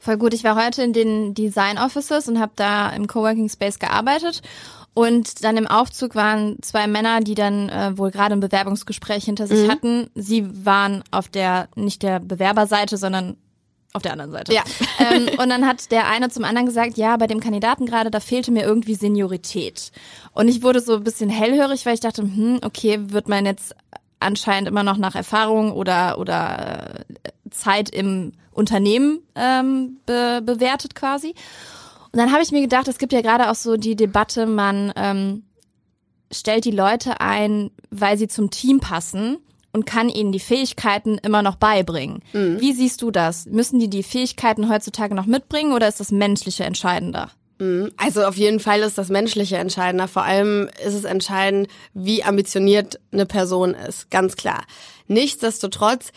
[0.00, 0.32] Voll gut.
[0.32, 4.40] Ich war heute in den Design Offices und habe da im Coworking Space gearbeitet.
[4.94, 9.46] Und dann im Aufzug waren zwei Männer, die dann äh, wohl gerade ein Bewerbungsgespräch hinter
[9.46, 9.70] sich mhm.
[9.70, 10.10] hatten.
[10.14, 13.36] Sie waren auf der, nicht der Bewerberseite, sondern
[13.92, 14.54] auf der anderen Seite.
[14.54, 14.62] Ja.
[15.00, 18.20] Ähm, und dann hat der eine zum anderen gesagt, ja, bei dem Kandidaten gerade, da
[18.20, 19.92] fehlte mir irgendwie Seniorität.
[20.32, 23.74] Und ich wurde so ein bisschen hellhörig, weil ich dachte, hm, okay, wird man jetzt
[24.18, 31.34] anscheinend immer noch nach Erfahrung oder oder äh, Zeit im Unternehmen ähm, be bewertet quasi.
[32.12, 34.92] Und dann habe ich mir gedacht, es gibt ja gerade auch so die Debatte, man
[34.96, 35.42] ähm,
[36.32, 39.38] stellt die Leute ein, weil sie zum Team passen
[39.72, 42.22] und kann ihnen die Fähigkeiten immer noch beibringen.
[42.32, 42.60] Mhm.
[42.60, 43.46] Wie siehst du das?
[43.46, 47.30] Müssen die die Fähigkeiten heutzutage noch mitbringen oder ist das Menschliche entscheidender?
[47.60, 47.92] Mhm.
[47.96, 50.08] Also auf jeden Fall ist das Menschliche entscheidender.
[50.08, 54.10] Vor allem ist es entscheidend, wie ambitioniert eine Person ist.
[54.10, 54.64] Ganz klar.
[55.06, 56.12] Nichtsdestotrotz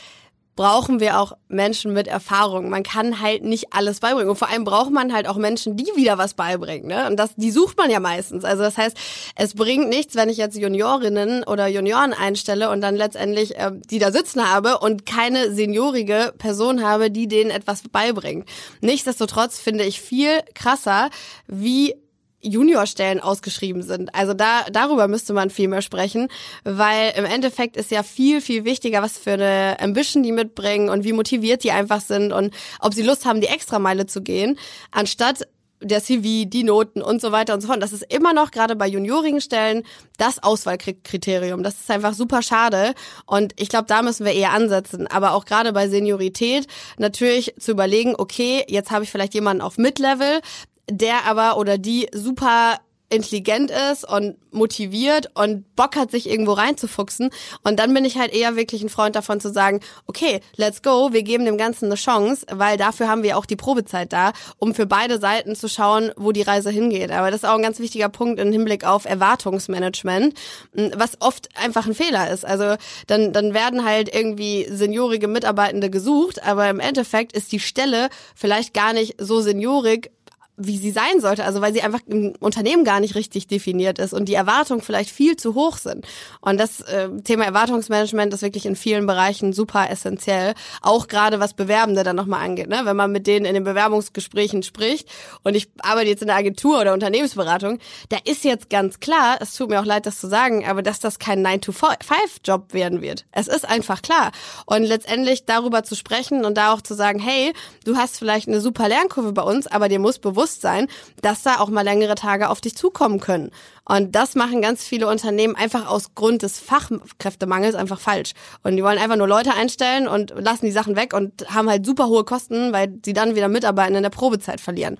[0.55, 2.69] brauchen wir auch Menschen mit Erfahrung.
[2.69, 4.29] Man kann halt nicht alles beibringen.
[4.29, 6.87] Und vor allem braucht man halt auch Menschen, die wieder was beibringen.
[6.87, 7.07] Ne?
[7.07, 8.43] Und das, die sucht man ja meistens.
[8.43, 8.97] Also das heißt,
[9.35, 13.99] es bringt nichts, wenn ich jetzt Juniorinnen oder Junioren einstelle und dann letztendlich äh, die
[13.99, 18.47] da sitzen habe und keine seniorige Person habe, die denen etwas beibringt.
[18.81, 21.09] Nichtsdestotrotz finde ich viel krasser,
[21.47, 21.95] wie
[22.43, 24.13] Juniorstellen ausgeschrieben sind.
[24.13, 26.27] Also da darüber müsste man viel mehr sprechen,
[26.63, 31.03] weil im Endeffekt ist ja viel viel wichtiger, was für eine Ambition die mitbringen und
[31.03, 34.57] wie motiviert die einfach sind und ob sie Lust haben, die Extrameile zu gehen,
[34.91, 35.47] anstatt
[35.83, 37.81] der CV, die Noten und so weiter und so fort.
[37.81, 39.83] Das ist immer noch gerade bei juniorigen Stellen
[40.17, 41.63] das Auswahlkriterium.
[41.63, 42.93] Das ist einfach super schade
[43.25, 45.07] und ich glaube, da müssen wir eher ansetzen.
[45.07, 49.77] Aber auch gerade bei Seniorität natürlich zu überlegen, okay, jetzt habe ich vielleicht jemanden auf
[49.77, 50.41] Mid-Level,
[50.89, 52.79] der aber oder die super
[53.13, 57.29] intelligent ist und motiviert und Bock hat, sich irgendwo reinzufuchsen.
[57.63, 61.09] Und dann bin ich halt eher wirklich ein Freund davon zu sagen, okay, let's go,
[61.11, 64.73] wir geben dem Ganzen eine Chance, weil dafür haben wir auch die Probezeit da, um
[64.73, 67.11] für beide Seiten zu schauen, wo die Reise hingeht.
[67.11, 70.33] Aber das ist auch ein ganz wichtiger Punkt im Hinblick auf Erwartungsmanagement,
[70.73, 72.45] was oft einfach ein Fehler ist.
[72.45, 72.75] Also
[73.07, 78.73] dann, dann werden halt irgendwie seniorige Mitarbeitende gesucht, aber im Endeffekt ist die Stelle vielleicht
[78.73, 80.11] gar nicht so seniorig,
[80.55, 84.13] wie sie sein sollte, also weil sie einfach im Unternehmen gar nicht richtig definiert ist
[84.13, 86.05] und die Erwartungen vielleicht viel zu hoch sind.
[86.41, 91.55] Und das äh, Thema Erwartungsmanagement ist wirklich in vielen Bereichen super essentiell, auch gerade was
[91.55, 92.69] Bewerbende dann nochmal angeht.
[92.69, 92.81] Ne?
[92.83, 95.09] Wenn man mit denen in den Bewerbungsgesprächen spricht
[95.43, 99.55] und ich arbeite jetzt in der Agentur oder Unternehmensberatung, da ist jetzt ganz klar, es
[99.55, 103.25] tut mir auch leid, das zu sagen, aber dass das kein 9-to-5-Job werden wird.
[103.31, 104.31] Es ist einfach klar.
[104.67, 107.53] Und letztendlich darüber zu sprechen und da auch zu sagen, hey,
[107.85, 110.87] du hast vielleicht eine super Lernkurve bei uns, aber dir muss bewusst Bewusstsein,
[111.21, 113.51] dass da auch mal längere Tage auf dich zukommen können.
[113.85, 118.33] Und das machen ganz viele Unternehmen einfach aus Grund des Fachkräftemangels einfach falsch.
[118.63, 121.85] Und die wollen einfach nur Leute einstellen und lassen die Sachen weg und haben halt
[121.85, 124.97] super hohe Kosten, weil sie dann wieder Mitarbeiter in der Probezeit verlieren.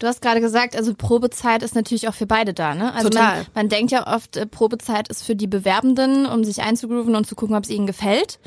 [0.00, 2.92] Du hast gerade gesagt, also Probezeit ist natürlich auch für beide da, ne?
[2.92, 3.36] Also Total.
[3.36, 7.26] Man, man denkt ja oft, äh, Probezeit ist für die Bewerbenden, um sich einzugrooven und
[7.26, 8.40] zu gucken, ob es ihnen gefällt.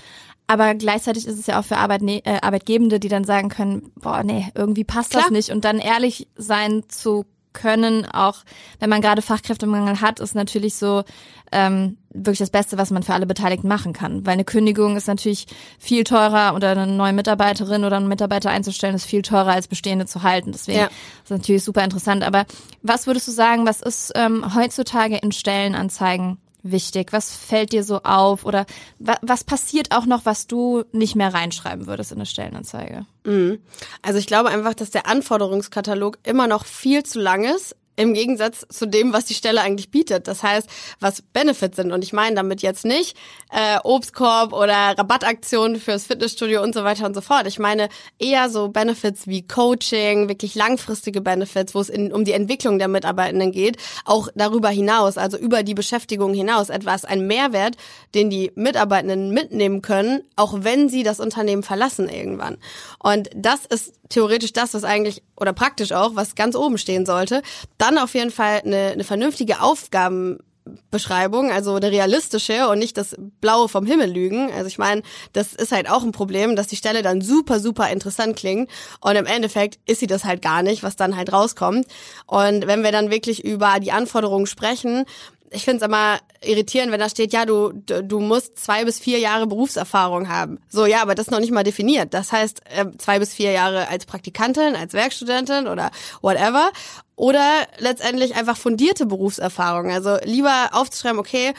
[0.48, 4.24] Aber gleichzeitig ist es ja auch für Arbeitne äh, Arbeitgebende, die dann sagen können, boah,
[4.24, 5.24] nee, irgendwie passt Klar.
[5.24, 5.52] das nicht.
[5.52, 7.26] Und dann ehrlich sein zu
[7.58, 8.38] können, auch
[8.80, 11.04] wenn man gerade Fachkräftemangel hat, ist natürlich so
[11.52, 14.26] ähm, wirklich das Beste, was man für alle Beteiligten machen kann.
[14.26, 15.48] Weil eine Kündigung ist natürlich
[15.80, 20.06] viel teurer oder eine neue Mitarbeiterin oder einen Mitarbeiter einzustellen, ist viel teurer als bestehende
[20.06, 20.52] zu halten.
[20.52, 20.90] Deswegen ja.
[21.24, 22.24] ist natürlich super interessant.
[22.24, 22.46] Aber
[22.84, 26.38] was würdest du sagen, was ist ähm, heutzutage in Stellenanzeigen
[26.72, 27.14] wichtig?
[27.14, 28.46] Was fällt dir so auf?
[28.46, 28.66] Oder
[29.00, 33.06] wa was passiert auch noch, was du nicht mehr reinschreiben würdest in eine Stellenanzeige?
[33.24, 33.60] Mhm.
[34.02, 38.66] Also ich glaube einfach, dass der Anforderungskatalog immer noch viel zu lang ist im Gegensatz
[38.70, 40.28] zu dem, was die Stelle eigentlich bietet.
[40.28, 41.92] Das heißt, was Benefits sind.
[41.92, 43.18] Und ich meine damit jetzt nicht
[43.52, 47.48] äh, Obstkorb oder Rabattaktionen fürs Fitnessstudio und so weiter und so fort.
[47.48, 52.34] Ich meine eher so Benefits wie Coaching, wirklich langfristige Benefits, wo es in, um die
[52.34, 57.78] Entwicklung der Mitarbeitenden geht, auch darüber hinaus, also über die Beschäftigung hinaus, etwas, ein Mehrwert,
[58.14, 62.58] den die Mitarbeitenden mitnehmen können, auch wenn sie das Unternehmen verlassen irgendwann.
[63.00, 67.42] Und das ist theoretisch das, was eigentlich, oder praktisch auch, was ganz oben stehen sollte.
[67.88, 73.70] Dann auf jeden Fall eine, eine vernünftige Aufgabenbeschreibung, also eine realistische und nicht das Blaue
[73.70, 74.52] vom Himmel lügen.
[74.52, 77.90] Also ich meine, das ist halt auch ein Problem, dass die Stelle dann super, super
[77.90, 78.70] interessant klingt
[79.00, 81.88] und im Endeffekt ist sie das halt gar nicht, was dann halt rauskommt.
[82.26, 85.06] Und wenn wir dann wirklich über die Anforderungen sprechen,
[85.52, 89.20] ich finde es immer irritierend, wenn da steht, ja, du, du musst zwei bis vier
[89.20, 90.60] Jahre Berufserfahrung haben.
[90.70, 92.14] So, ja, aber das ist noch nicht mal definiert.
[92.14, 96.72] Das heißt, äh, zwei bis vier Jahre als Praktikantin, als Werkstudentin oder whatever.
[97.16, 99.92] Oder letztendlich einfach fundierte Berufserfahrung.
[99.92, 101.54] Also lieber aufzuschreiben, okay,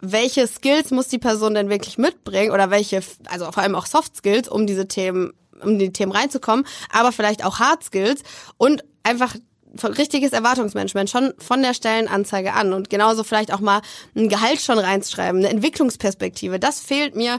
[0.00, 4.16] welche Skills muss die Person denn wirklich mitbringen oder welche, also vor allem auch Soft
[4.16, 8.22] Skills, um diese Themen um die Themen reinzukommen, aber vielleicht auch Hard Skills
[8.56, 9.34] und einfach
[9.82, 13.82] richtiges Erwartungsmanagement schon von der Stellenanzeige an und genauso vielleicht auch mal
[14.16, 16.58] ein Gehalt schon reinschreiben, eine Entwicklungsperspektive.
[16.58, 17.38] Das fehlt mir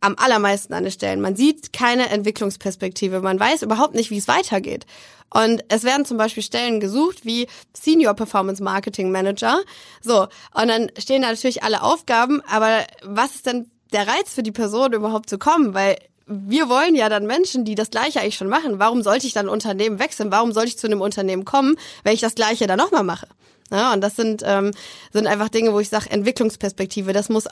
[0.00, 1.20] am allermeisten an den Stellen.
[1.20, 3.20] Man sieht keine Entwicklungsperspektive.
[3.20, 4.86] Man weiß überhaupt nicht, wie es weitergeht.
[5.30, 9.60] Und es werden zum Beispiel Stellen gesucht wie Senior Performance Marketing Manager.
[10.00, 10.22] So.
[10.54, 12.42] Und dann stehen da natürlich alle Aufgaben.
[12.48, 15.74] Aber was ist denn der Reiz für die Person überhaupt zu kommen?
[15.74, 15.96] Weil
[16.28, 18.78] wir wollen ja dann Menschen, die das Gleiche eigentlich schon machen.
[18.78, 20.30] Warum sollte ich dann Unternehmen wechseln?
[20.30, 23.26] Warum sollte ich zu einem Unternehmen kommen, wenn ich das Gleiche dann nochmal mache?
[23.70, 24.72] Ja, und das sind, ähm,
[25.12, 27.12] sind einfach Dinge, wo ich sage, Entwicklungsperspektive.
[27.12, 27.44] Das muss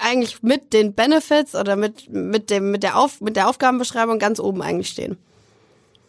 [0.00, 4.38] eigentlich mit den Benefits oder mit, mit, dem, mit, der Auf, mit der Aufgabenbeschreibung ganz
[4.38, 5.16] oben eigentlich stehen.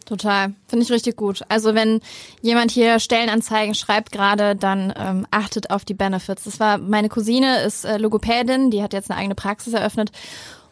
[0.04, 0.54] Total.
[0.68, 1.42] Finde ich richtig gut.
[1.48, 2.00] Also wenn
[2.40, 6.44] jemand hier Stellenanzeigen schreibt gerade, dann ähm, achtet auf die Benefits.
[6.44, 10.12] Das war meine Cousine, ist äh, Logopädin, die hat jetzt eine eigene Praxis eröffnet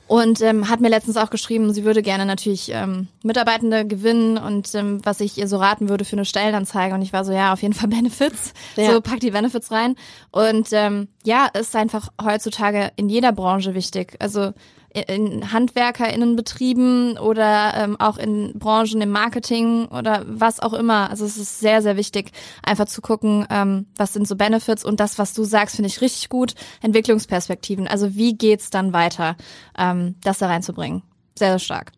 [0.06, 4.74] und ähm, hat mir letztens auch geschrieben, sie würde gerne natürlich ähm, Mitarbeitende gewinnen und
[4.74, 6.94] ähm, was ich ihr so raten würde für eine Stellenanzeige.
[6.94, 8.52] Und ich war so, ja, auf jeden Fall Benefits.
[8.76, 8.92] Ja.
[8.92, 9.96] So, pack die Benefits rein.
[10.30, 14.16] Und ähm, ja, ist einfach heutzutage in jeder Branche wichtig.
[14.18, 14.52] Also
[14.94, 21.10] in HandwerkerInnenbetrieben oder ähm, auch in Branchen im Marketing oder was auch immer.
[21.10, 22.30] Also es ist sehr, sehr wichtig,
[22.62, 26.00] einfach zu gucken, ähm, was sind so Benefits und das, was du sagst, finde ich
[26.00, 26.54] richtig gut.
[26.80, 27.88] Entwicklungsperspektiven.
[27.88, 29.36] Also wie geht's dann weiter,
[29.76, 31.02] ähm, das da reinzubringen?
[31.36, 31.90] Sehr, sehr stark.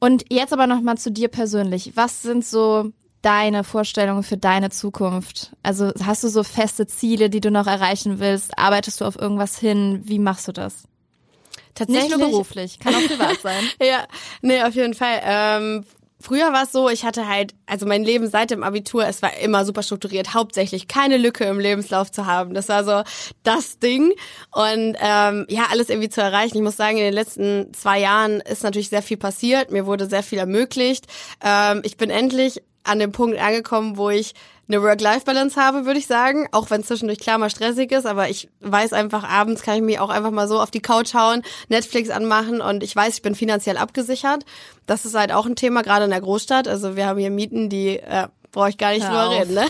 [0.00, 1.92] Und jetzt aber nochmal zu dir persönlich.
[1.94, 2.90] Was sind so
[3.22, 5.52] deine Vorstellungen für deine Zukunft?
[5.62, 8.58] Also hast du so feste Ziele, die du noch erreichen willst?
[8.58, 10.00] Arbeitest du auf irgendwas hin?
[10.04, 10.88] Wie machst du das?
[11.76, 12.08] Tatsächlich.
[12.08, 13.62] Nicht nur beruflich, kann auch privat sein.
[13.80, 14.06] ja,
[14.42, 15.20] nee, auf jeden Fall.
[15.22, 15.84] Ähm,
[16.18, 19.36] Früher war es so, ich hatte halt, also mein Leben seit dem Abitur, es war
[19.36, 22.54] immer super strukturiert, hauptsächlich keine Lücke im Lebenslauf zu haben.
[22.54, 23.02] Das war so
[23.42, 24.14] das Ding.
[24.50, 26.56] Und ähm, ja, alles irgendwie zu erreichen.
[26.56, 29.70] Ich muss sagen, in den letzten zwei Jahren ist natürlich sehr viel passiert.
[29.70, 31.06] Mir wurde sehr viel ermöglicht.
[31.44, 34.32] Ähm, ich bin endlich an dem Punkt angekommen, wo ich
[34.68, 36.48] eine Work-Life-Balance habe, würde ich sagen.
[36.52, 39.98] Auch wenn zwischendurch klar mal stressig ist, aber ich weiß einfach, abends kann ich mich
[40.00, 43.34] auch einfach mal so auf die Couch hauen, Netflix anmachen und ich weiß, ich bin
[43.34, 44.44] finanziell abgesichert.
[44.86, 46.68] Das ist halt auch ein Thema, gerade in der Großstadt.
[46.68, 49.66] Also wir haben hier Mieten, die äh, brauche ich gar nicht Hör drüber reden, ne?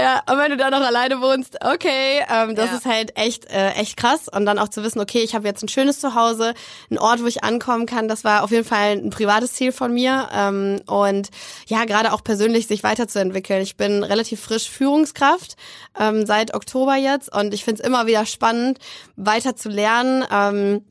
[0.00, 2.76] Ja, und wenn du da noch alleine wohnst, okay, ähm, das ja.
[2.76, 4.28] ist halt echt, äh, echt krass.
[4.28, 6.54] Und dann auch zu wissen, okay, ich habe jetzt ein schönes Zuhause,
[6.90, 9.92] ein Ort, wo ich ankommen kann, das war auf jeden Fall ein privates Ziel von
[9.92, 10.28] mir.
[10.34, 11.30] Ähm, und
[11.66, 13.62] ja, gerade auch persönlich sich weiterzuentwickeln.
[13.62, 15.56] Ich bin relativ frisch Führungskraft
[15.98, 18.78] ähm, seit Oktober jetzt und ich finde es immer wieder spannend,
[19.16, 20.24] weiter zu lernen.
[20.30, 20.84] Ähm,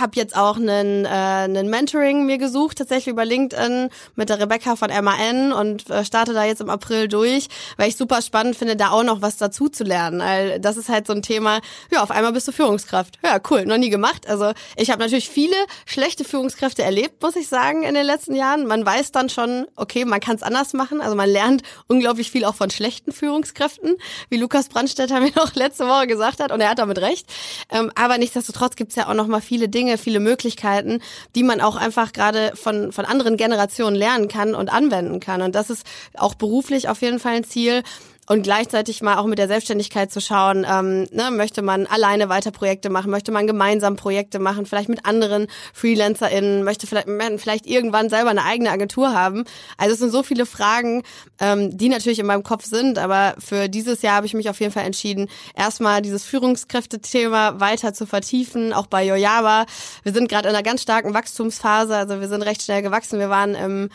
[0.00, 4.76] habe jetzt auch einen, äh, einen Mentoring mir gesucht, tatsächlich über LinkedIn mit der Rebecca
[4.76, 8.76] von MAN und äh, starte da jetzt im April durch, weil ich super spannend finde,
[8.76, 10.20] da auch noch was dazu zu lernen.
[10.20, 13.18] Weil das ist halt so ein Thema, ja, auf einmal bist du Führungskraft.
[13.22, 14.28] Ja, cool, noch nie gemacht.
[14.28, 15.56] Also ich habe natürlich viele
[15.86, 18.66] schlechte Führungskräfte erlebt, muss ich sagen, in den letzten Jahren.
[18.66, 21.00] Man weiß dann schon, okay, man kann es anders machen.
[21.00, 23.96] Also man lernt unglaublich viel auch von schlechten Führungskräften,
[24.28, 27.26] wie Lukas Brandstätter mir noch letzte Woche gesagt hat und er hat damit recht.
[27.70, 31.00] Ähm, aber nichtsdestotrotz gibt's ja auch noch mal viele Dinge, Dinge, viele Möglichkeiten,
[31.34, 35.40] die man auch einfach gerade von, von anderen Generationen lernen kann und anwenden kann.
[35.40, 37.82] Und das ist auch beruflich auf jeden Fall ein Ziel
[38.28, 42.50] und gleichzeitig mal auch mit der Selbstständigkeit zu schauen, ähm, ne, möchte man alleine weiter
[42.50, 47.08] Projekte machen, möchte man gemeinsam Projekte machen, vielleicht mit anderen FreelancerInnen, möchte vielleicht,
[47.40, 49.44] vielleicht irgendwann selber eine eigene Agentur haben.
[49.78, 51.02] Also es sind so viele Fragen,
[51.40, 54.60] ähm, die natürlich in meinem Kopf sind, aber für dieses Jahr habe ich mich auf
[54.60, 59.64] jeden Fall entschieden, erstmal dieses Führungskräftethema weiter zu vertiefen, auch bei Yoyaba.
[60.02, 63.18] Wir sind gerade in einer ganz starken Wachstumsphase, also wir sind recht schnell gewachsen.
[63.18, 63.88] Wir waren im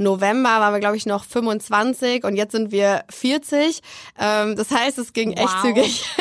[0.00, 3.80] November waren wir, glaube ich, noch 25 und jetzt sind wir 40.
[4.18, 5.44] Ähm, das heißt, es ging wow.
[5.44, 6.04] echt zügig.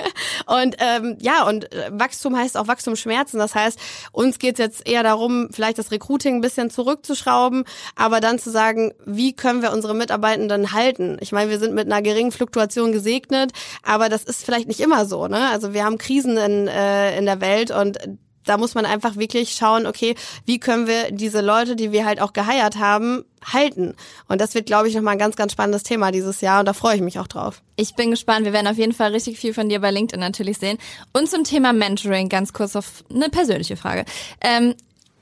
[0.46, 3.39] Und ähm, ja, und äh, Wachstum heißt auch Wachstumsschmerzen.
[3.39, 3.80] Das heißt,
[4.12, 7.65] uns geht es jetzt eher darum, vielleicht das Recruiting ein bisschen zurückzuschrauben,
[7.96, 11.18] aber dann zu sagen, wie können wir unsere Mitarbeitenden halten?
[11.20, 13.52] Ich meine, wir sind mit einer geringen Fluktuation gesegnet,
[13.84, 15.28] aber das ist vielleicht nicht immer so.
[15.28, 15.50] Ne?
[15.50, 18.00] Also wir haben Krisen in, äh, in der Welt und
[18.45, 22.21] da muss man einfach wirklich schauen, okay, wie können wir diese Leute, die wir halt
[22.21, 23.95] auch geheiert haben, halten.
[24.28, 26.73] Und das wird, glaube ich, nochmal ein ganz, ganz spannendes Thema dieses Jahr und da
[26.73, 27.62] freue ich mich auch drauf.
[27.75, 28.45] Ich bin gespannt.
[28.45, 30.78] Wir werden auf jeden Fall richtig viel von dir bei LinkedIn natürlich sehen.
[31.13, 34.06] Und zum Thema Mentoring ganz kurz auf eine persönliche Frage.
[34.41, 34.75] Ähm,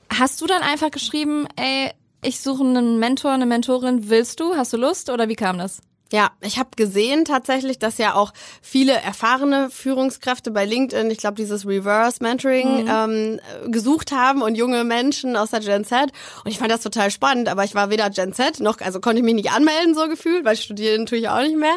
[0.08, 1.90] hast du dann einfach geschrieben, ey,
[2.22, 4.56] ich suche einen Mentor, eine Mentorin, willst du?
[4.56, 5.80] Hast du Lust oder wie kam das?
[6.10, 11.34] Ja, ich habe gesehen tatsächlich, dass ja auch viele erfahrene Führungskräfte bei LinkedIn, ich glaube,
[11.34, 12.90] dieses Reverse Mentoring mhm.
[12.90, 16.10] ähm, gesucht haben und junge Menschen aus der Gen Z.
[16.44, 19.18] Und ich fand das total spannend, aber ich war weder Gen Z noch, also konnte
[19.18, 21.76] ich mich nicht anmelden so gefühlt, weil studieren tue ich auch nicht mehr.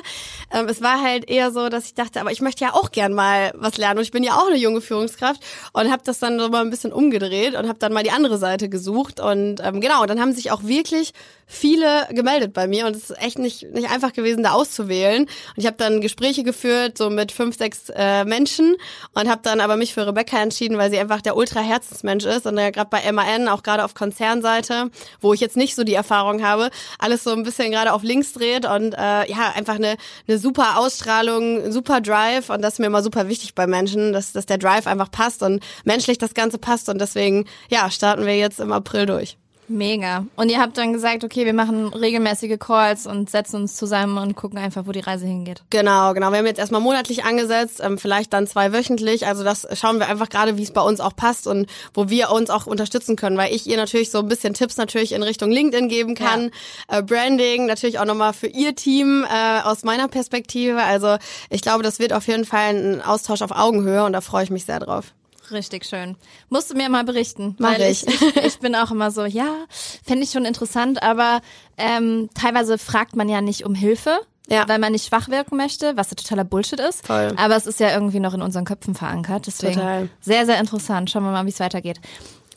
[0.49, 3.13] Ähm, es war halt eher so, dass ich dachte, aber ich möchte ja auch gern
[3.13, 6.39] mal was lernen und ich bin ja auch eine junge Führungskraft und habe das dann
[6.39, 9.81] so mal ein bisschen umgedreht und habe dann mal die andere Seite gesucht und ähm,
[9.81, 11.11] genau, dann haben sich auch wirklich
[11.51, 15.23] viele gemeldet bei mir und es ist echt nicht, nicht einfach gewesen, da auszuwählen.
[15.23, 18.77] Und ich habe dann Gespräche geführt, so mit fünf, sechs äh, Menschen
[19.13, 22.57] und habe dann aber mich für Rebecca entschieden, weil sie einfach der Ultra-Herzensmensch ist und
[22.57, 24.89] ja gerade bei MAN, auch gerade auf Konzernseite,
[25.19, 28.31] wo ich jetzt nicht so die Erfahrung habe, alles so ein bisschen gerade auf links
[28.31, 29.97] dreht und äh, ja, einfach eine,
[30.27, 34.31] eine super Ausstrahlung, super Drive und das ist mir immer super wichtig bei Menschen, dass,
[34.31, 38.37] dass der Drive einfach passt und menschlich das Ganze passt und deswegen, ja, starten wir
[38.37, 39.37] jetzt im April durch.
[39.71, 40.25] Mega.
[40.35, 44.35] Und ihr habt dann gesagt, okay, wir machen regelmäßige Calls und setzen uns zusammen und
[44.35, 45.63] gucken einfach, wo die Reise hingeht.
[45.69, 46.31] Genau, genau.
[46.31, 49.27] Wir haben jetzt erstmal monatlich angesetzt, ähm, vielleicht dann zwei wöchentlich.
[49.27, 52.31] Also das schauen wir einfach gerade, wie es bei uns auch passt und wo wir
[52.31, 55.51] uns auch unterstützen können, weil ich ihr natürlich so ein bisschen Tipps natürlich in Richtung
[55.51, 56.51] LinkedIn geben kann.
[56.89, 56.99] Ja.
[56.99, 60.83] Äh, Branding natürlich auch nochmal für ihr Team äh, aus meiner Perspektive.
[60.83, 61.17] Also
[61.49, 64.49] ich glaube, das wird auf jeden Fall ein Austausch auf Augenhöhe und da freue ich
[64.49, 65.13] mich sehr drauf.
[65.49, 66.15] Richtig schön.
[66.49, 67.55] Musst du mir mal berichten.
[67.57, 68.05] Mach weil ich.
[68.07, 68.21] ich.
[68.45, 69.65] Ich bin auch immer so, ja,
[70.05, 71.41] fände ich schon interessant, aber
[71.77, 74.19] ähm, teilweise fragt man ja nicht um Hilfe.
[74.49, 74.67] Ja.
[74.67, 77.07] weil man nicht schwach wirken möchte, was ja totaler Bullshit ist.
[77.07, 77.31] Voll.
[77.37, 79.47] Aber es ist ja irgendwie noch in unseren Köpfen verankert.
[79.47, 80.09] Deswegen Total.
[80.19, 81.09] sehr, sehr interessant.
[81.09, 82.01] Schauen wir mal, wie es weitergeht.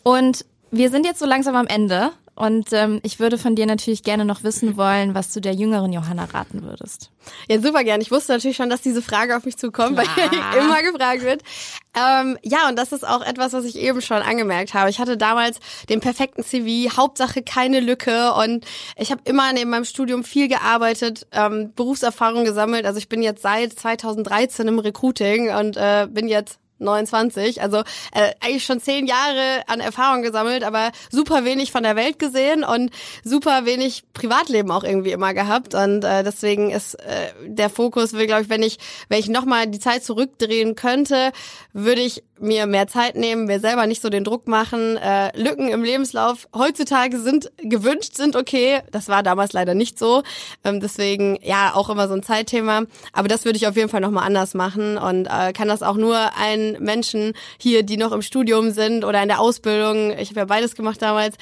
[0.02, 2.10] Und wir sind jetzt so langsam am Ende.
[2.34, 5.92] Und ähm, ich würde von dir natürlich gerne noch wissen wollen, was du der jüngeren
[5.92, 7.10] Johanna raten würdest.
[7.48, 8.00] Ja, super gern.
[8.00, 10.08] Ich wusste natürlich schon, dass diese Frage auf mich zukommt, Klar.
[10.16, 11.42] weil immer gefragt wird.
[11.96, 14.90] Ähm, ja, und das ist auch etwas, was ich eben schon angemerkt habe.
[14.90, 18.66] Ich hatte damals den perfekten CV, Hauptsache keine Lücke und
[18.96, 22.84] ich habe immer neben meinem Studium viel gearbeitet, ähm, Berufserfahrung gesammelt.
[22.84, 27.78] Also ich bin jetzt seit 2013 im Recruiting und äh, bin jetzt 29, also
[28.12, 32.64] äh, eigentlich schon zehn Jahre an Erfahrung gesammelt, aber super wenig von der Welt gesehen
[32.64, 32.90] und
[33.22, 38.42] super wenig Privatleben auch irgendwie immer gehabt und äh, deswegen ist äh, der Fokus, glaube
[38.42, 41.32] ich, wenn ich wenn ich noch mal die Zeit zurückdrehen könnte,
[41.72, 44.96] würde ich mir mehr Zeit nehmen, mir selber nicht so den Druck machen.
[44.96, 48.82] Äh, Lücken im Lebenslauf heutzutage sind gewünscht, sind okay.
[48.90, 50.22] Das war damals leider nicht so.
[50.64, 52.82] Ähm, deswegen ja auch immer so ein Zeitthema.
[53.12, 55.96] Aber das würde ich auf jeden Fall nochmal anders machen und äh, kann das auch
[55.96, 60.40] nur allen Menschen hier, die noch im Studium sind oder in der Ausbildung, ich habe
[60.40, 61.36] ja beides gemacht damals,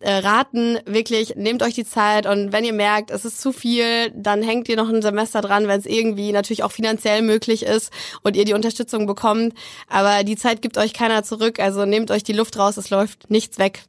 [0.00, 4.10] äh, raten, wirklich, nehmt euch die Zeit und wenn ihr merkt, es ist zu viel,
[4.14, 7.90] dann hängt ihr noch ein Semester dran, wenn es irgendwie natürlich auch finanziell möglich ist
[8.22, 9.54] und ihr die Unterstützung bekommt.
[9.88, 13.30] Aber die Zeit gibt euch keiner zurück, also nehmt euch die Luft raus, es läuft
[13.30, 13.84] nichts weg.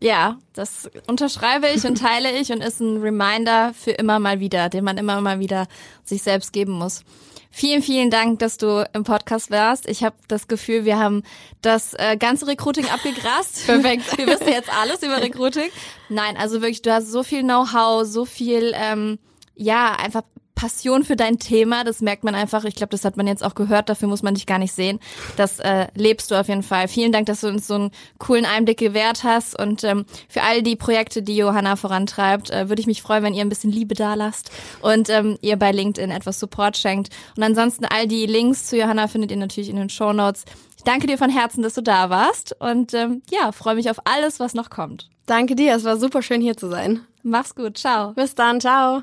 [0.00, 4.68] Ja, das unterschreibe ich und teile ich und ist ein Reminder für immer mal wieder,
[4.68, 5.66] den man immer mal wieder
[6.04, 7.02] sich selbst geben muss.
[7.50, 9.88] Vielen, vielen Dank, dass du im Podcast warst.
[9.88, 11.22] Ich habe das Gefühl, wir haben
[11.62, 13.66] das äh, ganze Recruiting abgegrast.
[13.66, 14.18] Perfekt.
[14.18, 15.70] Wir wissen jetzt alles über Recruiting.
[16.08, 19.18] Nein, also wirklich, du hast so viel Know-how, so viel, ähm,
[19.54, 20.22] ja, einfach
[20.56, 21.84] Passion für dein Thema.
[21.84, 22.64] Das merkt man einfach.
[22.64, 23.88] Ich glaube, das hat man jetzt auch gehört.
[23.88, 24.98] Dafür muss man dich gar nicht sehen.
[25.36, 26.88] Das äh, lebst du auf jeden Fall.
[26.88, 29.56] Vielen Dank, dass du uns so einen coolen Einblick gewährt hast.
[29.56, 33.34] Und ähm, für all die Projekte, die Johanna vorantreibt, äh, würde ich mich freuen, wenn
[33.34, 34.50] ihr ein bisschen Liebe da lasst
[34.80, 37.10] und ähm, ihr bei LinkedIn etwas Support schenkt.
[37.36, 40.46] Und ansonsten all die Links zu Johanna findet ihr natürlich in den Show Notes.
[40.78, 42.56] Ich danke dir von Herzen, dass du da warst.
[42.60, 45.10] Und ähm, ja, freue mich auf alles, was noch kommt.
[45.26, 45.74] Danke dir.
[45.74, 47.00] Es war super schön hier zu sein.
[47.22, 47.76] Mach's gut.
[47.76, 48.12] Ciao.
[48.12, 48.60] Bis dann.
[48.60, 49.02] Ciao.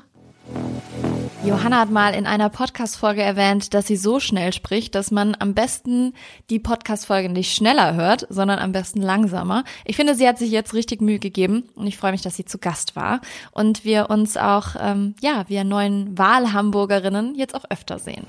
[1.44, 5.52] Johanna hat mal in einer Podcast-Folge erwähnt, dass sie so schnell spricht, dass man am
[5.52, 6.14] besten
[6.48, 9.64] die Podcast-Folge nicht schneller hört, sondern am besten langsamer.
[9.84, 12.46] Ich finde, sie hat sich jetzt richtig Mühe gegeben und ich freue mich, dass sie
[12.46, 13.20] zu Gast war
[13.52, 18.26] und wir uns auch, ähm, ja, wir neuen Wahlhamburgerinnen jetzt auch öfter sehen.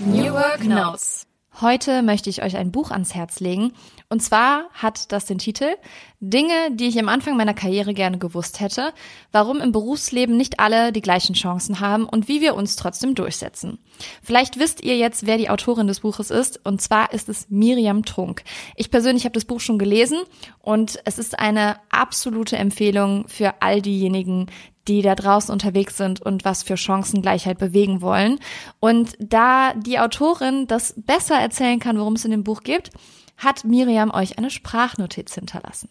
[0.00, 1.27] New Work Notes.
[1.60, 3.72] Heute möchte ich euch ein Buch ans Herz legen.
[4.08, 5.74] Und zwar hat das den Titel
[6.20, 8.92] Dinge, die ich am Anfang meiner Karriere gerne gewusst hätte,
[9.32, 13.78] warum im Berufsleben nicht alle die gleichen Chancen haben und wie wir uns trotzdem durchsetzen.
[14.22, 16.64] Vielleicht wisst ihr jetzt, wer die Autorin des Buches ist.
[16.64, 18.44] Und zwar ist es Miriam Trunk.
[18.76, 20.18] Ich persönlich habe das Buch schon gelesen
[20.60, 24.46] und es ist eine absolute Empfehlung für all diejenigen,
[24.88, 28.38] die da draußen unterwegs sind und was für Chancengleichheit bewegen wollen.
[28.80, 32.90] Und da die Autorin das besser erzählen kann, worum es in dem Buch geht,
[33.36, 35.90] hat Miriam euch eine Sprachnotiz hinterlassen.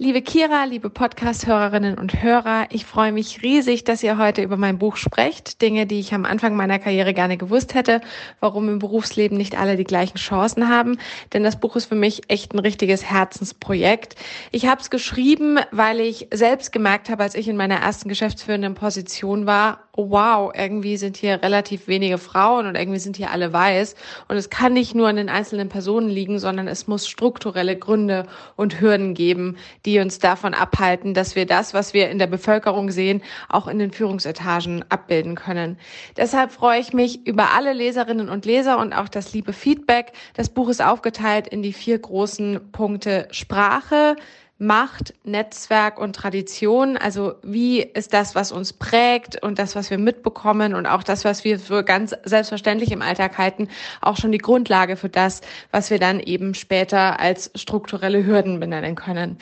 [0.00, 4.78] Liebe Kira, liebe Podcast-Hörerinnen und Hörer, ich freue mich riesig, dass ihr heute über mein
[4.78, 5.60] Buch sprecht.
[5.60, 8.00] Dinge, die ich am Anfang meiner Karriere gerne gewusst hätte,
[8.38, 10.98] warum im Berufsleben nicht alle die gleichen Chancen haben.
[11.32, 14.14] Denn das Buch ist für mich echt ein richtiges Herzensprojekt.
[14.52, 18.74] Ich habe es geschrieben, weil ich selbst gemerkt habe, als ich in meiner ersten geschäftsführenden
[18.74, 23.96] Position war, wow, irgendwie sind hier relativ wenige Frauen und irgendwie sind hier alle weiß.
[24.28, 28.26] Und es kann nicht nur an den einzelnen Personen liegen, sondern es muss strukturelle Gründe
[28.54, 29.56] und Hürden geben,
[29.88, 33.78] die uns davon abhalten, dass wir das, was wir in der Bevölkerung sehen, auch in
[33.78, 35.78] den Führungsetagen abbilden können.
[36.18, 40.12] Deshalb freue ich mich über alle Leserinnen und Leser und auch das liebe Feedback.
[40.34, 44.16] Das Buch ist aufgeteilt in die vier großen Punkte Sprache,
[44.58, 46.96] Macht, Netzwerk und Tradition.
[46.96, 51.24] Also wie ist das, was uns prägt und das, was wir mitbekommen und auch das,
[51.24, 53.68] was wir für ganz selbstverständlich im Alltag halten,
[54.00, 58.96] auch schon die Grundlage für das, was wir dann eben später als strukturelle Hürden benennen
[58.96, 59.38] können.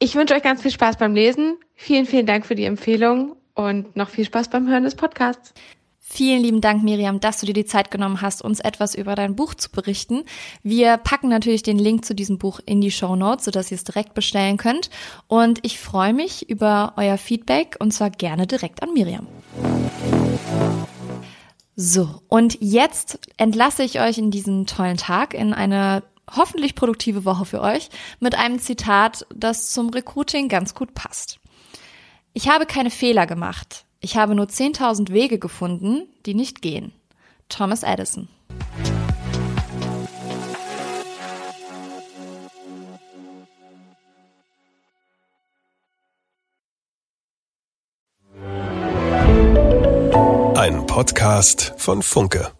[0.00, 1.58] Ich wünsche euch ganz viel Spaß beim Lesen.
[1.76, 5.54] Vielen, vielen Dank für die Empfehlung und noch viel Spaß beim Hören des Podcasts.
[6.14, 9.34] Vielen lieben Dank, Miriam, dass du dir die Zeit genommen hast, uns etwas über dein
[9.34, 10.24] Buch zu berichten.
[10.62, 13.84] Wir packen natürlich den Link zu diesem Buch in die Show Notes, sodass ihr es
[13.84, 14.90] direkt bestellen könnt.
[15.26, 19.26] Und ich freue mich über euer Feedback und zwar gerne direkt an Miriam.
[21.76, 27.46] So, und jetzt entlasse ich euch in diesen tollen Tag, in eine hoffentlich produktive Woche
[27.46, 27.88] für euch,
[28.20, 31.40] mit einem Zitat, das zum Recruiting ganz gut passt.
[32.34, 33.86] Ich habe keine Fehler gemacht.
[34.04, 36.92] Ich habe nur 10.000 Wege gefunden, die nicht gehen.
[37.48, 38.28] Thomas Edison.
[50.56, 52.50] Ein Podcast von Funke.